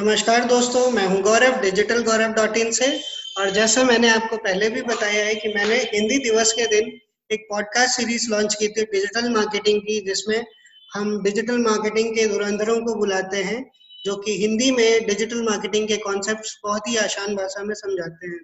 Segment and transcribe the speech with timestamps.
[0.00, 3.00] नमस्कार दोस्तों मैं हूँ गौरव डिजिटल गौरव डॉट इन से।
[3.38, 6.98] और जैसा मैंने आपको पहले भी बताया है कि मैंने हिंदी दिवस के दिन
[7.30, 10.46] एक पॉडकास्ट सीरीज़ लॉन्च की थी डिजिटल मार्केटिंग की जिसमें
[10.94, 13.70] हम डिजिटल मार्केटिंग के धुरंधरों को बुलाते हैं
[14.04, 18.40] जो कि हिंदी में डिजिटल मार्केटिंग के कॉन्सेप्ट बहुत ही आसान भाषा में समझाते हैं।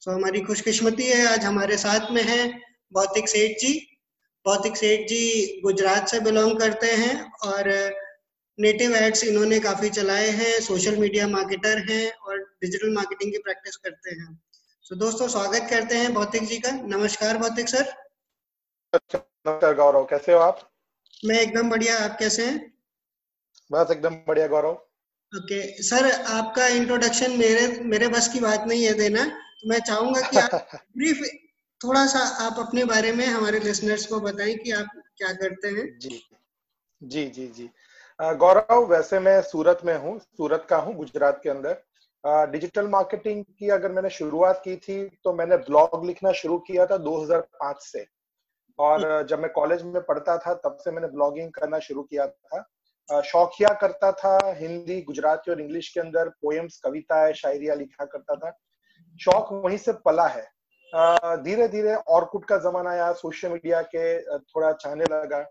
[0.00, 2.60] सो so, हमारी खुशकिस्मती है आज हमारे साथ में है
[2.92, 3.98] भौतिक सेठ जी।
[4.46, 7.94] भौतिक सेठ जी गुजरात से बिलोंग करते हैं और
[8.58, 13.76] नेटिव एड्स इन्होंने काफ़ी चलाए हैं सोशल मीडिया मार्केटर हैं और डिजिटल मार्केटिंग की प्रैक्टिस
[13.76, 14.42] करते हैं।
[14.82, 17.92] सो so, दोस्तों स्वागत करते हैं भौतिक जी का। नमस्कार भौतिक सर।
[18.94, 20.72] नमस्कार गौरव कैसे हो आप?
[21.24, 22.72] मैं एकदम बढ़िया आप कैसे हैं?
[23.72, 28.84] बस एकदम बढ़िया गौरव। ओके okay, सर आपका इंट्रोडक्शन मेरे मेरे बस की बात नहीं
[28.84, 30.50] है देना। तो मैं चाहूँगा कि आप
[30.96, 31.22] ब्रीफ
[31.84, 35.98] थोड़ा सा आप अपने बारे में हमारे लिसनर्स को बताएँ कि आप क्या करते हैं।
[35.98, 36.22] जी
[37.02, 37.70] जी जी जी।
[38.18, 41.82] गौरव वैसे मैं सूरत में हूँ सूरत का हूँ गुजरात के अंदर।
[42.50, 46.96] डिजिटल मार्केटिंग की अगर मैंने शुरुआत की थी तो मैंने ब्लॉग लिखना शुरू किया था
[46.98, 48.06] 2005 से।
[48.78, 53.22] और जब मैं कॉलेज में पढ़ता था तब से मैंने ब्लॉगिंग करना शुरू किया था।
[53.24, 58.56] शौकिया करता था हिंदी गुजराती और इंग्लिश के अंदर पोएम्स कविताएँ शायरिया लिखा करता था।
[59.20, 60.46] शौक वहीं से पला है।
[61.42, 65.44] धीरे धीरे ऑर्कुट का जमाना आया सोशल मीडिया के थोड़ा चाहने लगा।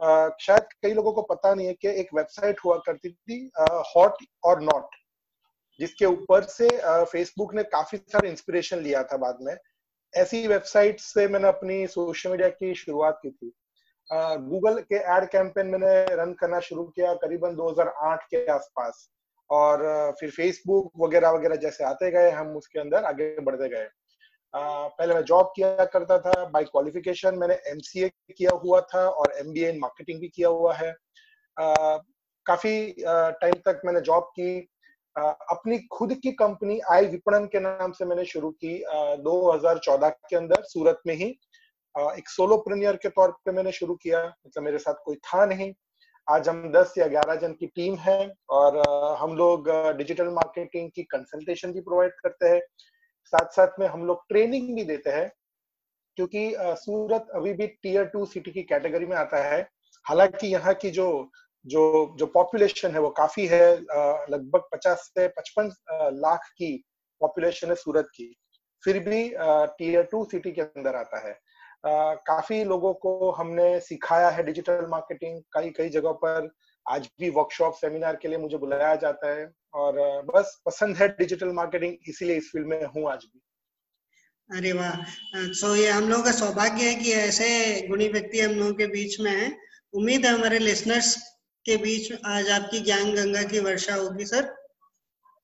[0.00, 3.50] शायद कई लोगों को पता नहीं है कि एक वेबसाइट हुआ करती थी
[3.88, 4.94] हॉट और नॉट,
[5.80, 6.68] जिसके ऊपर से
[7.04, 9.56] फेसबुक ने काफ़ी सारे इंस्पिरेशन लिया था बाद में।
[10.14, 13.52] ऐसी वेबसाइट से मैंने अपनी सोशल मीडिया की शुरुआत की थी।
[14.10, 19.08] गूगल के एड कैंपेन मैंने रन करना शुरू किया करीबन 2008 के आसपास,
[19.50, 23.88] और फिर फेसबुक वगैरह वगैरह जैसे आते गए, हम उसके अंदर आगे बढ़ते गए।
[24.54, 29.68] पहले मैं जॉब किया करता था बाय क्वालिफिकेशन मैंने एमसीए किया हुआ था और एमबीए
[29.70, 30.92] इन मार्केटिंग भी किया हुआ है।
[31.56, 34.58] काफ़ी टाइम तक मैंने जॉब की।
[35.16, 40.36] अपनी खुद की कंपनी आई विपणन के नाम से मैंने शुरू की आ, 2014 के
[40.36, 41.28] अंदर सूरत में ही।
[41.94, 45.72] एक सोलो प्रीमियर के तौर पे मैंने शुरू किया मतलब मेरे साथ कोई था नहीं।
[46.28, 48.78] आज हम 10 या 11 जन की टीम है और
[49.18, 52.60] हम लोग डिजिटल मार्केटिंग की कंसल्टेशन भी प्रोवाइड करते हैं।
[53.26, 55.30] साथ साथ में हम लोग ट्रेनिंग भी देते हैं,
[56.16, 59.60] क्योंकि सूरत अभी भी टीयर टू सिटी की कैटेगरी में आता है।
[60.04, 61.30] हालाँकि यहाँ की जो
[61.64, 63.74] जो जो पॉपुलेशन है वो काफ़ी है
[64.30, 65.72] लगभग 50 से 55
[66.14, 66.72] लाख की
[67.20, 68.34] पॉपुलेशन है सूरत की।
[68.84, 71.38] फिर भी टीयर टू सिटी के अंदर आता है।
[72.26, 76.48] काफ़ी लोगों को हमने सिखाया है डिजिटल मार्केटिंग कई कई जगहों पर
[76.90, 81.52] आज भी वर्कशॉप सेमिनार के लिए मुझे बुलाया जाता है और बस पसंद है डिजिटल
[81.54, 83.40] मार्केटिंग इसीलिए इस फ़ील्ड में हूँ आज भी।
[84.50, 87.48] अरे वाह। सो ये हम लोगों का सौभाग्य है कि ऐसे
[87.88, 89.50] गुणी व्यक्ति हम लोगों के बीच में है।
[89.94, 91.16] उम्मीद है हमारे लिसनर्स
[91.66, 94.42] के बीच आज आपकी ज्ञान गंगा की वर्षा होगी सर।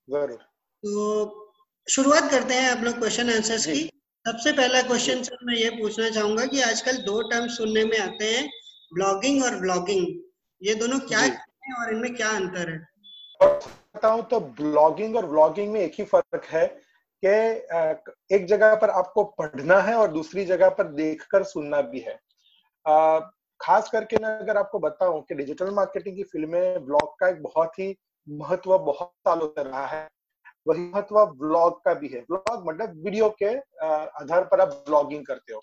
[0.09, 0.39] ज़रूर।
[0.83, 1.43] तो
[1.87, 3.89] शुरुआत करते हैं आप लोग क्वेश्चन आंसर्स की।
[4.27, 8.31] सबसे पहला क्वेश्चन सर मैं ये पूछना चाहूँगा कि आजकल दो टर्म सुनने में आते
[8.31, 8.49] हैं
[8.93, 10.07] ब्लॉगिंग और ब्लॉगिंग
[10.62, 11.31] ये दोनों क्या है
[11.81, 12.78] और इनमें क्या अंतर है?
[13.43, 16.67] बताऊँ तो ब्लॉगिंग और व्लॉगिंग में एक ही फ़र्क है
[17.22, 17.28] कि
[18.37, 22.19] एक जगह पर आपको पढ़ना है और दूसरी जगह पर देखकर सुनना भी है।
[23.61, 27.43] खास करके ना अगर आपको बताऊँ कि डिजिटल मार्केटिंग की फ़ील्ड में ब्लॉग का एक
[27.43, 27.95] बहुत ही
[28.28, 30.09] महत्व बहुत सालों से रहा है।
[30.66, 33.55] वही महत्व ब्लॉग का भी है। ब्लॉग मतलब वीडियो के
[33.87, 35.61] आधार पर आप ब्लॉगिंग करते हो।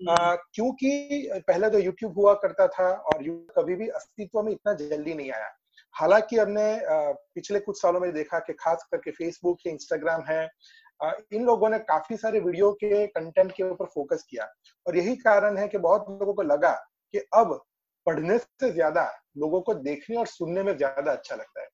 [0.00, 5.14] क्योंकि पहले तो यूट्यूब हुआ करता था और यूट्यूब कभी भी अस्तित्व में इतना जल्दी
[5.14, 5.54] नहीं आया।
[5.94, 6.80] हालाँकि हमने
[7.34, 10.48] पिछले कुछ सालों में देखा कि खास करके फेसबुक है इंस्टाग्राम है
[11.32, 14.48] इन लोगों ने काफ़ी सारे वीडियो के कंटेंट के ऊपर फोकस किया।
[14.86, 16.72] और यही कारण है कि बहुत लोगों को लगा
[17.14, 17.60] कि अब
[18.06, 21.66] पढ़ने से ज़्यादा लोगों को देखने और सुनने में ज़्यादा अच्छा लगता है।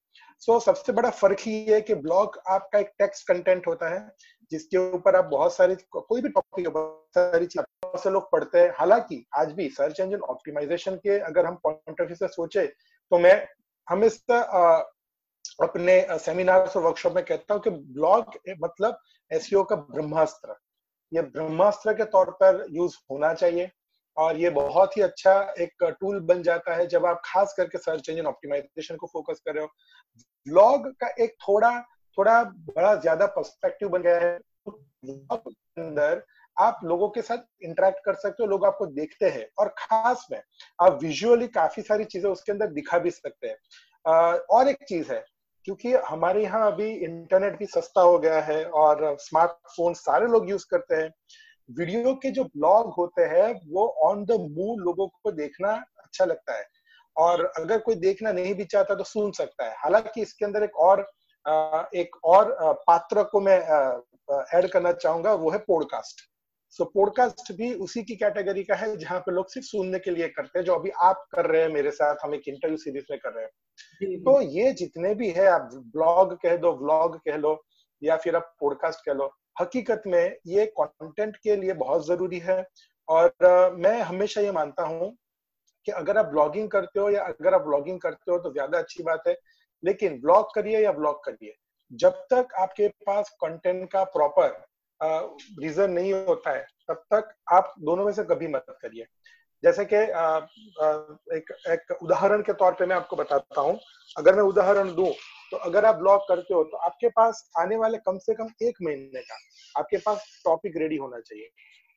[0.42, 4.10] सो so, सबसे बड़ा फ़र्क ही है कि ब्लॉग आपका एक टेक्स्ट कंटेंट होता है
[4.52, 6.66] जिसके ऊपर आप बहुत सारी कोई भी टॉपिक
[7.14, 7.62] सारी चीज़
[7.98, 12.06] से लोग पढ़ते हैं। हालाँकि, आज भी सर्च इंजन ऑप्टिमाइजेशन के अगर हम पॉइंट ऑफ़
[12.06, 13.36] व्यू से सोचे तो मैं
[13.88, 14.40] हमेशा
[15.62, 18.98] अपने सेमिनार और वर्कशॉप में कहता हूँ कि ब्लॉग मतलब
[19.30, 20.54] एस e का ब्रह्मास्त्र।
[21.12, 23.70] ये ब्रह्मास्त्र के तौर पर यूज़ होना चाहिए
[24.16, 28.08] और ये बहुत ही अच्छा एक टूल बन जाता है जब आप खास करके सर्च
[28.08, 29.70] इंजन ऑप्टिमाइजेशन को फोकस कर रहे हो।
[30.46, 31.78] ब्लॉग का एक थोड़ा
[32.18, 34.38] थोड़ा बड़ा, ज़्यादा पर्सपेक्टिव बन गया है।
[35.06, 36.22] अंदर
[36.56, 40.40] आप लोगों के साथ इंटरेक्ट कर सकते हो, लोग आपको देखते हैं। और खास में,
[40.82, 43.56] आप विजुअली काफ़ी सारी चीज़ें उसके अंदर दिखा भी सकते हैं।
[44.50, 45.24] और एक चीज़ है,
[45.66, 50.66] क्योंकि हमारे यहाँ अभी इंटरनेट भी सस्ता हो गया है और स्मार्टफ़ोन सारे लोग यूज़
[50.70, 51.10] करते हैं।
[51.68, 55.72] वीडियो के जो ब्लॉग होते हैं, वो ऑन द मूव लोगों को देखना
[56.04, 56.66] अच्छा लगता है।
[57.16, 60.76] और अगर कोई देखना नहीं भी चाहता तो सुन सकता है। हालाँकि इसके अंदर एक
[60.78, 61.06] और
[61.96, 62.54] एक और
[62.86, 63.58] पात्र को मैं
[64.54, 66.22] ऐड करना चाहूँगा, वो है पॉडकास्ट
[66.74, 70.28] सो पॉडकास्ट भी उसी की कैटेगरी का है जहाँ पे लोग सिर्फ़ सुनने के लिए
[70.28, 73.18] करते हैं जो अभी आप कर रहे हैं मेरे साथ हम एक इंटरव्यू सीरीज़ में
[73.18, 77.54] कर रहे हैं। तो ये जितने भी है आप ब्लॉग कह दो व्लॉग कह लो
[78.02, 79.30] या फिर आप पॉडकास्ट कह लो
[79.60, 82.58] हकीकत में ये कंटेंट के लिए बहुत ज़रूरी है।
[83.08, 85.14] और uh, मैं हमेशा ये मानता हूँ
[85.86, 89.02] कि अगर आप ब्लॉगिंग करते हो या अगर आप ब्लॉगिंग करते हो तो ज़्यादा अच्छी
[89.02, 89.38] बात है
[89.82, 91.54] लेकिन ब्लॉग करिए या ब्लॉग करिए।
[91.90, 94.62] जब तक आपके पास कंटेंट का प्रॉपर
[95.00, 99.06] रीजन नहीं होता है, तब तक आप दोनों में से कभी मत करिए।
[99.62, 99.96] जैसे कि
[101.36, 103.78] एक एक उदाहरण के तौर पे मैं आपको बताता हूँ।
[104.16, 105.12] अगर मैं उदाहरण दूँ
[105.52, 108.76] तो अगर आप ब्लॉग करते हो तो आपके पास आने वाले कम से कम एक
[108.82, 109.36] महीने का
[109.74, 111.48] आपके पास टॉपिक रेडी होना चाहिए।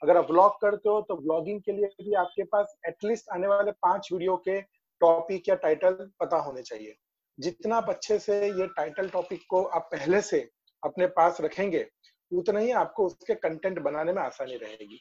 [0.01, 3.71] अगर आप ब्लॉग करते हो तो ब्लॉगिंग के लिए भी आपके पास एटलीस्ट आने वाले
[3.73, 4.59] पाँच वीडियो के
[5.01, 6.95] टॉपिक या टाइटल पता होने चाहिए।
[7.37, 10.39] जितना आप अच्छे से ये टाइटल टॉपिक को आप पहले से
[10.83, 11.85] अपने पास रखेंगे
[12.31, 14.99] उतना ही आपको उसके कंटेंट बनाने में आसानी रहेगी।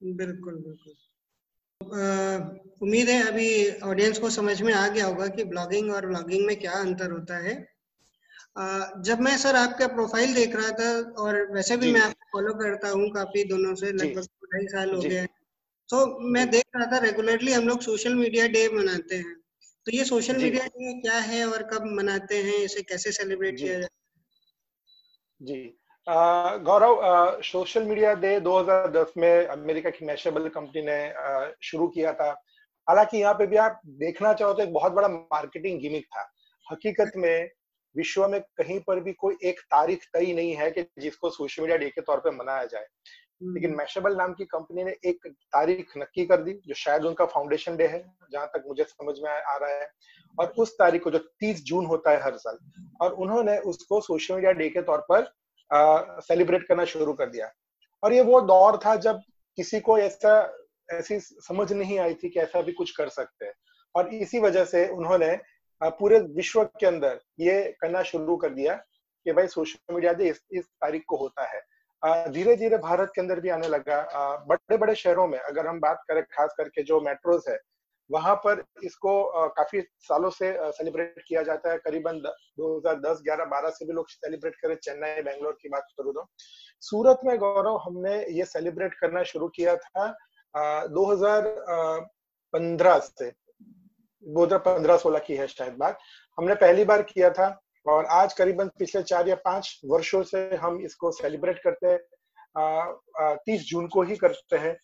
[0.00, 0.94] बिल्कुल बिल्कुल।
[2.82, 3.48] उम्मीद है अभी
[3.80, 7.36] ऑडियंस को समझ में आ गया होगा कि ब्लॉगिंग और ब्लॉगिंग में क्या अंतर होता
[7.38, 7.54] है।
[9.02, 10.90] जब मैं सर आपका प्रोफ़ाइल देख रहा था
[11.22, 15.00] और वैसे भी मैं आपको फॉलो करता हूँ काफ़ी दोनों से लगभग ढाई साल हो
[15.00, 15.26] गए
[15.88, 19.34] तो मैं देख रहा था रेगुलरली हम लोग सोशल मीडिया डे मनाते हैं।
[19.86, 23.78] तो ये सोशल मीडिया डे क्या है और कब मनाते हैं इसे कैसे सेलिब्रेट किया
[23.80, 23.88] जाए
[25.40, 25.58] जी।
[26.06, 31.12] गौरव सोशल मीडिया डे 2010 में अमेरिका की मैशेबल कंपनी ने
[31.62, 32.30] शुरू किया था।
[32.88, 36.28] हालाँकि यहाँ पे भी आप देखना चाहो तो एक बहुत बड़ा मार्केटिंग गिमिक था।
[36.66, 37.50] हकीकत में
[37.96, 41.76] विश्व में कहीं पर भी कोई एक तारीख तय नहीं है कि जिसको सोशल मीडिया
[41.78, 42.86] डे के तौर पे मनाया जाए।
[43.42, 47.24] लेकिन मैशेबल हम्म। नाम की कंपनी ने एक तारीख नक्की कर दी जो शायद उनका
[47.26, 48.02] फाउंडेशन डे है
[48.32, 49.88] जहाँ तक मुझे समझ में आ रहा है।
[50.38, 52.58] और उस तारीख को जो 30 जून होता है हर साल
[53.00, 55.30] और उन्होंने उसको सोशल मीडिया डे के तौर पर
[55.74, 57.50] सेलिब्रेट करना शुरू कर दिया।
[58.02, 59.20] और ये वो दौर था जब
[59.58, 60.34] किसी को ऐसा
[60.88, 63.52] ऐसी समझ नहीं आई थी कि ऐसा भी कुछ कर सकते हैं।
[63.94, 65.36] और इसी वजह से उन्होंने
[65.80, 68.74] पूरे विश्व के अंदर ये करना शुरू कर दिया
[69.26, 71.60] कि भाई सोशल मीडिया इस, इस तारीख को होता है।
[72.32, 74.00] धीरे धीरे भारत के अंदर भी आने लगा।
[74.48, 77.58] बड़े बड़े शहरों में अगर हम बात करें खास करके जो मेट्रोज है
[78.12, 82.22] वहाँ पर इसको काफ़ी सालों से सेलिब्रेट किया जाता है। करीबन
[82.58, 86.26] 2010 11 12 से भी लोग सेलिब्रेट करें। चेन्नई, बेंगलोर की बात करूँ तो।
[86.82, 90.16] सूरत में, गौरव, हमने ये सेलिब्रेट करना शुरू किया था
[90.88, 93.32] 2015 से।
[94.26, 95.98] 2015 16 की है शायद बात।
[96.38, 100.80] हमने पहली बार किया था और आज करीबन पिछले चार या पाँच वर्षों से हम
[100.80, 101.98] इसको सेलिब्रेट करते हैं
[103.38, 104.78] तीस जून को ही करते हैं।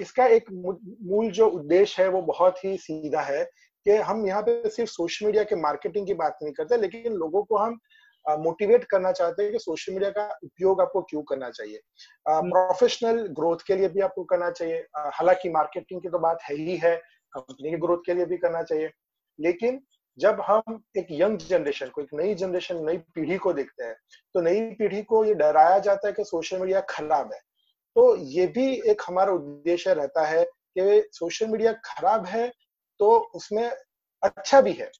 [0.00, 3.44] इसका एक मूल जो उद्देश्य है वो बहुत ही सीधा है
[3.86, 7.42] कि हम यहाँ पे सिर्फ़ सोशल मीडिया के मार्केटिंग की बात नहीं करते लेकिन लोगों
[7.42, 7.78] को हम
[8.26, 11.80] मोटिवेट करना चाहते हैं कि सोशल मीडिया का उपयोग आपको क्यों करना चाहिए।
[12.28, 16.76] प्रोफेशनल ग्रोथ के लिए भी आपको करना चाहिए। हालाँकि मार्केटिंग की तो बात है ही
[16.76, 16.94] है
[17.34, 18.90] कंपनी के ग्रोथ के लिए भी करना चाहिए।
[19.38, 19.80] लेकिन
[20.18, 23.94] जब हम एक यंग जनरेशन को एक नई जनरेशन नई पीढ़ी को देखते हैं
[24.34, 27.40] तो नई पीढ़ी को ये डराया जाता है कि सोशल मीडिया खराब है।
[28.00, 30.44] तो ये भी एक हमारा उद्देश्य रहता है
[30.78, 32.46] कि सोशल मीडिया खराब है
[33.00, 33.70] तो उसमें
[34.22, 34.90] अच्छा भी है।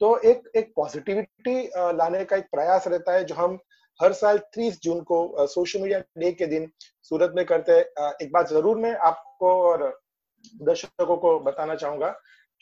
[0.00, 1.56] तो एक एक पॉजिटिविटी
[1.96, 3.58] लाने का एक प्रयास रहता है जो हम
[4.00, 6.70] हर साल 30 जून को सोशल मीडिया डे के दिन
[7.02, 9.88] सूरत में करते हैं। एक बात ज़रूर मैं आपको और
[10.62, 12.08] दर्शकों को बताना चाहूँगा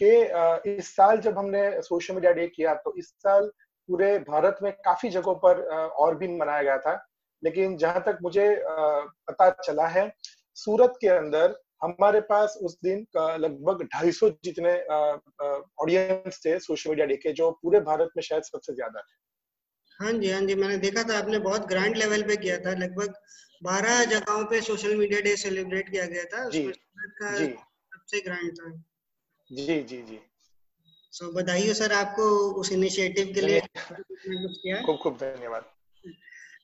[0.01, 3.53] कि इस साल जब हमने सोशल मीडिया डे किया तो इस साल
[3.89, 7.01] पूरे भारत में काफ़ी जगहों पर और भी मनाया गया था।
[7.45, 8.65] लेकिन जहाँ तक मुझे
[9.29, 10.13] पता चला है
[10.55, 14.73] सूरत के अंदर हमारे पास उस दिन लगभग 250 जितने
[15.83, 19.21] ऑडियंस थे सोशल मीडिया डे के जो पूरे भारत में शायद सबसे ज़्यादा थे।
[20.01, 23.15] हाँ जी हाँ जी मैंने देखा था आपने बहुत ग्रैंड लेवल पे किया था। लगभग
[23.63, 27.47] 12 जगहों पे सोशल मीडिया डे सेलिब्रेट किया गया था। जी, का जी,
[27.95, 28.73] सबसे ग्रैंड था।
[29.51, 30.21] जी जी जी।
[31.13, 32.23] सो so, बधाई हो सर आपको
[32.55, 33.61] उस इनिशिएटिव के लिए।
[34.87, 35.65] खूब खूब धन्यवाद।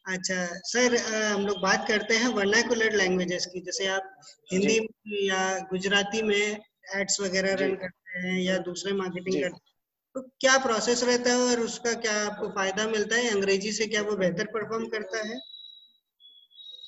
[0.09, 0.95] अच्छा सर
[1.33, 4.15] हम लोग बात करते हैं वर्नाकुलर लैंग्वेजेस की जैसे आप
[4.53, 4.79] हिंदी
[5.29, 6.59] या गुजराती में
[6.97, 9.67] एड्स वगैरह रन करते हैं या दूसरे मार्केटिंग करते हैं
[10.15, 13.31] तो क्या प्रोसेस रहता है और उसका क्या आपको फ़ायदा मिलता है?
[13.31, 15.39] अंग्रेज़ी से क्या वो बेहतर परफॉर्म करता है?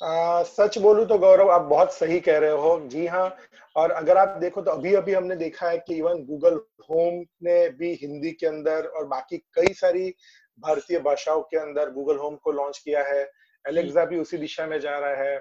[0.01, 3.37] आ, सच बोलू तो गौरव आप बहुत सही कह रहे हो। जी हाँ
[3.77, 6.55] और अगर आप देखो तो अभी अभी हमने देखा है कि इवन गूगल
[6.91, 10.15] होम ने भी हिंदी के अंदर और बाकी कई सारी
[10.61, 13.23] भारतीय भाषाओं के अंदर गूगल होम को लॉन्च किया है
[13.65, 15.39] एलेक्सा भी उसी दिशा में जा रहा है।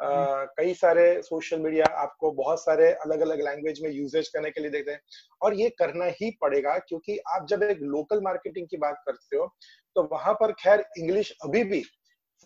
[0.00, 4.60] Uh, कई सारे सोशल मीडिया आपको बहुत सारे अलग अलग लैंग्वेज में यूजेज करने के
[4.60, 5.00] लिए देते हैं।
[5.42, 9.46] और ये करना ही पड़ेगा क्योंकि आप जब एक लोकल मार्केटिंग की बात करते हो
[9.96, 11.80] तो वहाँ पर खैर इंग्लिश अभी भी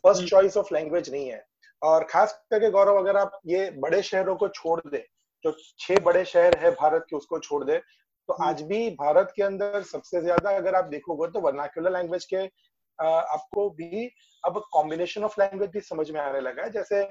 [0.04, 1.42] फ़र्स्ट चॉइस ऑफ़ लैंग्वेज नहीं है।
[1.82, 5.04] और खास करके गौरव अगर आप ये बड़े शहरों को छोड़ दे
[5.44, 7.80] जो छह बड़े शहर है भारत के उसको छोड़ दे
[8.28, 12.24] तो हम्म। आज भी भारत के अंदर सबसे ज़्यादा अगर आप देखोगे तो वर्नाक्यूलर लैंग्वेज
[12.24, 12.44] के
[12.98, 14.06] आपको भी
[14.44, 17.02] अब कॉम्बिनेशन ऑफ़ लैंग्वेज भी समझ में आने लगा है। जैसे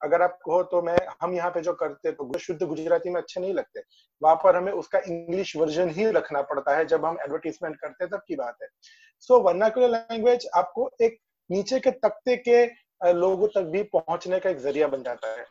[0.00, 3.40] अगर आप कहो तो मैं हम यहाँ पे जो करते तो शुद्ध गुजराती में अच्छे
[3.40, 3.82] नहीं लगते।
[4.22, 8.10] वहाँ पर हमें उसका इंग्लिश वर्जन ही रखना पड़ता है। जब हम एडवर्टीजमेंट करते हैं
[8.10, 8.68] तब की बात है।
[9.20, 11.18] सो वर्नाक्यूलर लैंग्वेज आपको एक
[11.50, 12.64] नीचे के तख्ते के
[13.12, 15.44] लोगों तक भी पहुँचने का एक ज़रिया बन जाता है।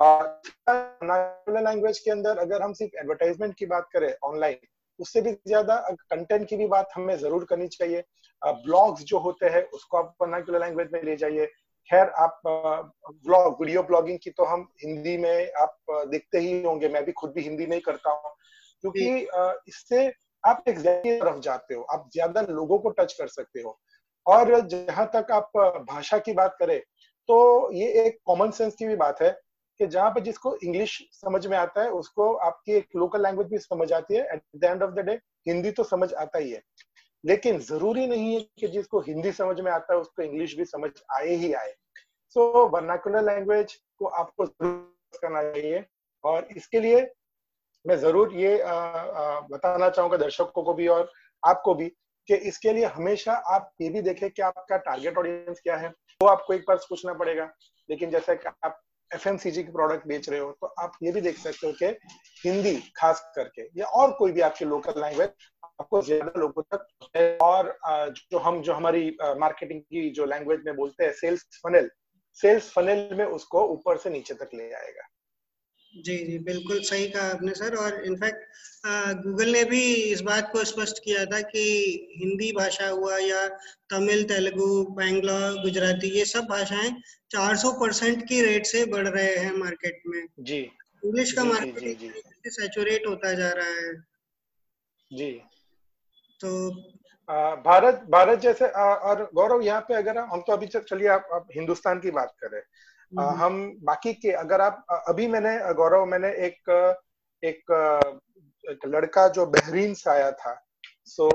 [0.00, 4.56] लैंग्वेज के अंदर अगर हम सिर्फ़ एडवर्टाइजमेंट की बात करें ऑनलाइन
[5.00, 8.02] उससे भी ज़्यादा कंटेंट की भी बात हमें ज़रूर करनी चाहिए।
[8.42, 11.46] ब्लॉग्स जो होते हैं उसको आप वर्नाकुलर लैंग्वेज में ले जाइए।
[11.90, 15.76] खैर आप ब्लॉग वीडियो ब्लॉगिंग की तो हम हिंदी में आप
[16.08, 18.34] देखते ही होंगे। मैं भी खुद भी हिंदी में ही करता हूँ।
[18.84, 19.28] क्योंकि
[19.68, 20.06] इससे
[20.44, 23.78] आप एक तरफ़ जाते हो। आप ज़्यादा लोगों को टच कर सकते हो।
[24.26, 25.50] और जहाँ तक आप
[25.90, 26.78] भाषा की बात करें
[27.28, 29.30] तो ये एक कॉमन सेंस की भी बात है।
[29.80, 33.58] कि जहाँ पर जिसको इंग्लिश समझ में आता है उसको आपकी एक लोकल लैंग्वेज भी
[33.58, 35.12] समझ आती है। At the end of the day
[35.48, 36.62] Hindi तो समझ आता ही है।
[37.24, 40.90] लेकिन ज़रूरी नहीं है कि जिसको हिंदी समझ में आता है उसको इंग्लिश भी समझ
[41.16, 41.72] आए ही आए।
[42.36, 45.84] सो वर्नाकुलर लैंग्वेज को आपको करना चाहिए।
[46.24, 47.00] और इसके लिए
[47.84, 51.10] मैं ज़रूर ये आ, आ, बताना चाहूँगा दर्शकों को भी और
[51.42, 51.88] आपको भी
[52.28, 55.88] कि इसके लिए हमेशा आप ये भी देखें कि आपका टारगेट ऑडियंस क्या है।
[56.20, 57.50] वो आपको एक बार पूछना पड़ेगा।
[57.88, 58.80] लेकिन जैसे आप
[59.14, 61.86] एफएमसीजी के प्रोडक्ट बेच रहे हो तो आप ये भी देख सकते हो कि
[62.44, 65.30] हिंदी खास करके या और कोई भी आपकी लोकल लैंग्वेज
[65.80, 67.78] आपको ज़्यादा लोगों तक और
[68.30, 71.90] जो हम, जो हमारी मार्केटिंग की जो लैंग्वेज में बोलते हैं सेल्स फनल
[72.40, 75.08] सेल्स फनल में उसको ऊपर से नीचे तक ले आएगा
[75.94, 78.46] जी जी बिल्कुल सही कहा आपने सर और इनफैक्ट
[79.24, 81.62] गूगल ने भी इस बात को स्पष्ट किया था कि
[82.16, 83.48] हिंदी भाषा हुआ या
[83.90, 86.90] तमिल तेलुगु बैंगलोर गुजराती ये सब भाषाएँ
[87.30, 90.58] 400 परसेंट की रेट से बढ़ रहे हैं मार्केट में। जी।
[91.04, 92.12] इंग्लिश का मार्केट
[92.46, 93.94] सैचुरेट होता जा रहा है।
[95.10, 95.32] जी।
[96.40, 96.50] तो
[97.28, 101.28] आ, भारत भारत जैसे आ, और गौरव यहाँ पे अगर हम तो अभी चलिए आप,
[101.32, 102.60] आप हिंदुस्तान की बात करें।
[103.12, 106.70] हम बाकी के अगर आप अभी मैंने गौरव मैंने एक
[107.42, 107.72] एक,
[108.64, 110.54] एक लड़का जो बहरीन से आया था
[111.06, 111.28] सो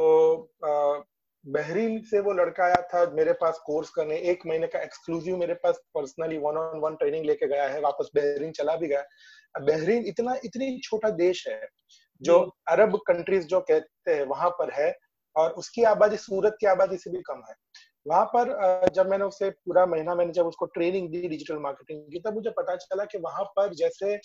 [1.46, 5.54] बहरीन से वो लड़का आया था मेरे पास कोर्स करने एक महीने का एक्सक्लूसिव मेरे
[5.54, 9.04] पास personally one on one training लेके गया है वापस बहरीन चला भी गया।
[9.56, 11.68] बहरीन इतना इतनी छोटा देश है
[12.22, 14.94] जो अरब कंट्रीज़ जो कहते हैं वहाँ पर है
[15.36, 17.56] और उसकी आबादी सूरत की आबादी से भी कम है।
[18.06, 22.20] वहाँ पर जब मैंने उसे पूरा महीना मैंने जब उसको ट्रेनिंग दी डिजिटल मार्केटिंग की
[22.20, 24.16] तब मुझे पता चला कि वहाँ पर जैसे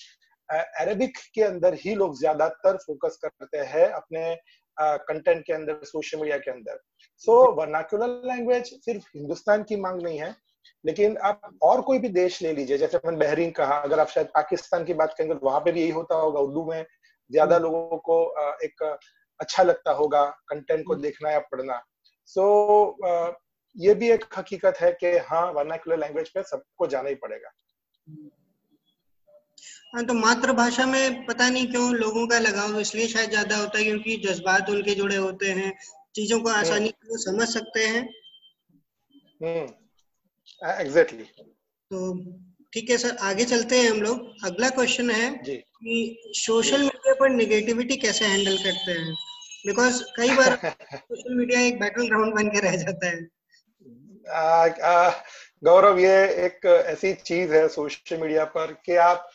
[0.49, 4.35] अरेबिक के अंदर ही लोग ज़्यादातर फोकस करते हैं अपने
[4.77, 6.79] कंटेंट के अंदर सोशल मीडिया के अंदर
[7.27, 10.35] सो वर्नाकुलर लैंग्वेज सिर्फ़ हिंदुस्तान की मांग नहीं है
[10.85, 14.27] लेकिन आप और कोई भी देश ले लीजिए जैसे मैंने बहरीन कहा अगर आप शायद
[14.27, 16.85] पाकिस्तान की बात करेंगे तो वहाँ पे भी यही होता होगा उर्दू में
[17.31, 18.17] ज़्यादा हम्म। लोगों को
[18.65, 18.83] एक
[19.41, 21.81] अच्छा लगता होगा कंटेंट को हम्म। देखना या पढ़ना
[22.31, 22.43] सो
[23.03, 23.35] so,
[23.77, 27.51] ये भी एक हकीकत है कि हाँ वर्नाकुलर लैंग्वेज पे सबको जाना ही पड़ेगा।
[29.95, 33.85] हाँ तो मातृभाषा में पता नहीं क्यों लोगों का लगाव इसलिए शायद ज़्यादा होता है
[33.85, 35.73] क्योंकि जज्बात उनके जुड़े होते हैं
[36.15, 38.03] चीज़ों को हम्म। आसानी से समझ सकते हैं।
[40.81, 41.25] एग्जैक्टली
[41.91, 42.15] तो
[42.73, 47.29] ठीक है सर आगे चलते हैं हम लोग। अगला क्वेश्चन है कि सोशल मीडिया पर
[47.31, 49.15] निगेटिविटी कैसे हैंडल करते हैं?
[49.67, 50.57] बिकॉज़ कई बार
[50.95, 53.40] सोशल मीडिया एक बैटल ग्राउंड बन के रह जाता है।
[55.65, 59.29] गौरव ये एक ऐसी चीज़ है सोशल मीडिया पर कि आप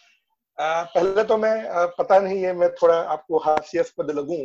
[0.59, 4.37] आ, पहले तो मैं पता नहीं है मैं थोड़ा आपको हास्यास्पद लगूं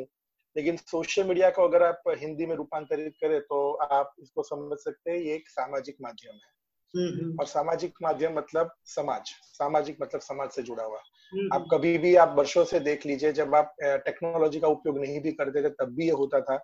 [0.57, 5.11] लेकिन सोशल मीडिया को अगर आप हिंदी में रूपांतरित करें तो आप इसको समझ सकते
[5.11, 6.51] हैं ये एक सामाजिक माध्यम है।
[6.95, 11.01] हम्म, हम्म। और सामाजिक माध्यम मतलब समाज सामाजिक मतलब समाज से जुड़ा हुआ।
[11.33, 15.21] हम्म, आप कभी भी आप वर्षों से देख लीजिए जब आप टेक्नोलॉजी का उपयोग नहीं
[15.21, 16.57] भी करते थे तब भी ये होता था।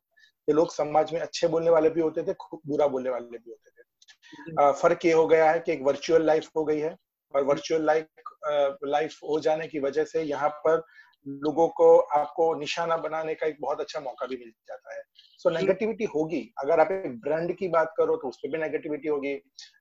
[0.47, 3.50] कि लोग समाज में अच्छे बोलने वाले भी होते थे खूब बुरा बोलने वाले भी
[3.50, 6.97] होते थे। फ़र्क ये हो गया है कि एक वर्चुअल लाइफ हो गई है
[7.35, 8.07] और वर्चुअल लाइफ
[8.85, 10.83] लाइफ हो जाने की वजह से यहाँ पर
[11.28, 15.02] लोगों को आपको निशाना बनाने का एक बहुत अच्छा मौका भी मिल जाता है।
[15.38, 18.59] सो so, नेगेटिविटी होगी। अगर आप एक ब्रांड की बात करो तो उस पर भी
[18.59, 19.35] नेगेटिविटी होगी।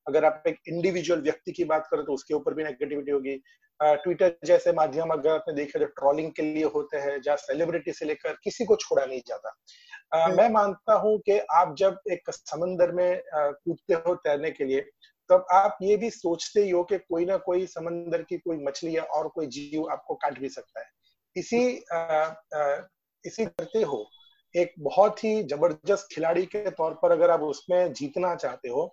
[0.08, 3.42] अगर आप एक इंडिविजुअल व्यक्ति की बात करो तो उसके ऊपर भी नेगेटिविटी होगी।
[3.80, 8.06] ट्विटर जैसे माध्यम अगर आपने देखे तो ट्रॉलिंग के लिए होते हैं जहाँ सेलिब्रिटी से
[8.06, 9.56] लेकर किसी को छोड़ा नहीं जाता।
[10.14, 14.82] आ, मैं मानता हूँ कि आप जब एक समंदर में कूदते हो तैरने के लिए
[15.30, 18.98] तब आप ये भी सोचते ही हो कि कोई ना कोई समंदर की कोई मछली
[18.98, 20.95] या और कोई जीव आपको काट भी सकता है।
[21.36, 22.82] इसी आ, आ,
[23.24, 24.06] इसी करते हो
[24.56, 28.86] एक बहुत ही ज़बरदस्त खिलाड़ी के तौर पर अगर आप उसमें जीतना चाहते हो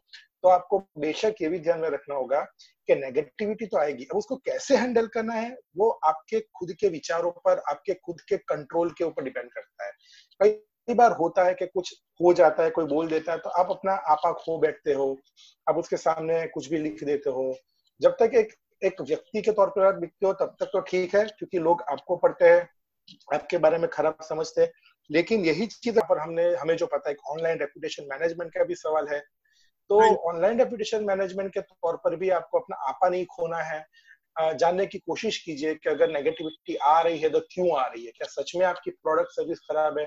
[0.44, 2.40] तो आपको बेशक ये भी ध्यान में रखना होगा
[2.88, 7.30] कि नेगेटिविटी तो आएगी। अब उसको कैसे हैंडल करना है वो आपके खुद के विचारों
[7.44, 9.92] पर आपके खुद के कंट्रोल के ऊपर डिपेंड करता है।
[10.40, 13.70] कई बार होता है कि कुछ हो जाता है कोई बोल देता है तो आप
[13.70, 15.06] अपना आपा खो बैठते हो
[15.66, 17.54] आप उसके सामने कुछ भी लिख देते हो।
[18.00, 18.52] जब तक एक
[18.84, 21.82] एक व्यक्ति के तौर पर आप लिखते हो तब तक तो ठीक है क्योंकि लोग
[21.90, 22.68] आपको पढ़ते हैं
[23.34, 24.72] आपके बारे में खराब समझते हैं।
[25.10, 29.08] लेकिन यही चीज़ पर हमने हमें जो पता है ऑनलाइन रेपुटेशन मैनेजमेंट का भी सवाल
[29.08, 29.20] है।
[29.90, 33.84] तो ऑनलाइन रेपुटेशन मैनेजमेंट के तौर पर भी आपको अपना आपा नहीं खोना है।
[34.56, 38.12] जानने की कोशिश कीजिए कि अगर नेगेटिविटी आ रही है तो क्यों आ रही है?
[38.12, 40.04] क्या सच में आपकी प्रोडक्ट सर्विस खराब है?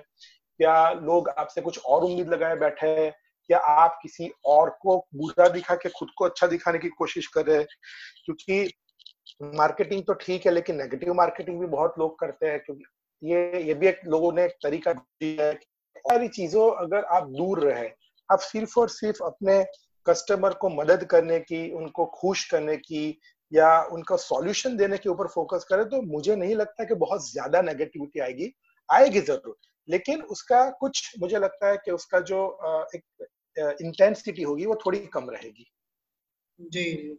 [0.59, 3.11] क्या लोग आपसे कुछ और उम्मीद लगाए बैठे हैं?
[3.49, 7.45] या आप किसी और को बुरा दिखा के, खुद को अच्छा दिखाने की कोशिश कर
[7.45, 7.67] रहे हैं?
[8.25, 8.69] क्योंकि
[9.55, 12.83] मार्केटिंग तो ठीक है, लेकिन नेगेटिव मार्केटिंग भी बहुत लोग करते हैं, क्योंकि
[13.23, 15.53] ये ये भी एक लोगों ने एक तरीका दिया है
[15.97, 17.87] सारी चीज़ों अगर आप दूर रहे,
[18.29, 19.63] आप सिर्फ़ और सिर्फ़ अपने
[20.05, 23.19] कस्टमर को मदद करने की, उनको खुश करने की,
[23.51, 27.61] या उनका सॉल्यूशन देने के ऊपर फोकस करें तो मुझे नहीं लगता कि बहुत ज़्यादा
[27.61, 28.51] नेगेटिविटी आएगी।
[28.89, 29.55] आएगी ज़रूर,
[29.87, 32.39] लेकिन उसका कुछ, मुझे लगता है कि उसका जो
[32.95, 33.03] एक
[33.57, 35.67] इंटेंसिटी होगी वो थोड़ी कम रहेगी।
[36.59, 37.17] जी।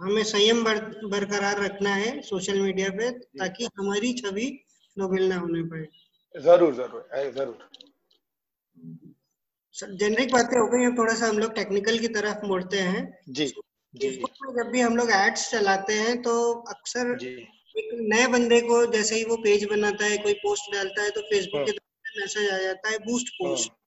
[0.00, 4.46] हमें संयम बर, बरकरार रखना है सोशल मीडिया पे ताकि हमारी छवि
[4.96, 5.86] नोबेल ना होने पाए।
[6.34, 7.68] ज़रूर ज़रूर ज़रूर।
[9.96, 13.46] जेनरिक बातें हो गई हैं थोड़ा सा हम लोग टेक्निकल की तरफ़ मुड़ते हैं। जी
[13.94, 16.32] जी। जब भी हम लोग एड्स चलाते हैं तो
[16.70, 21.10] अक्सर एक नए बंदे को जैसे ही वो पेज बनाता है कोई पोस्ट डालता है
[21.10, 23.78] तो फेसबुक के हाँ। मैसेज आ जाता है बूस्ट पोस्ट हाँ।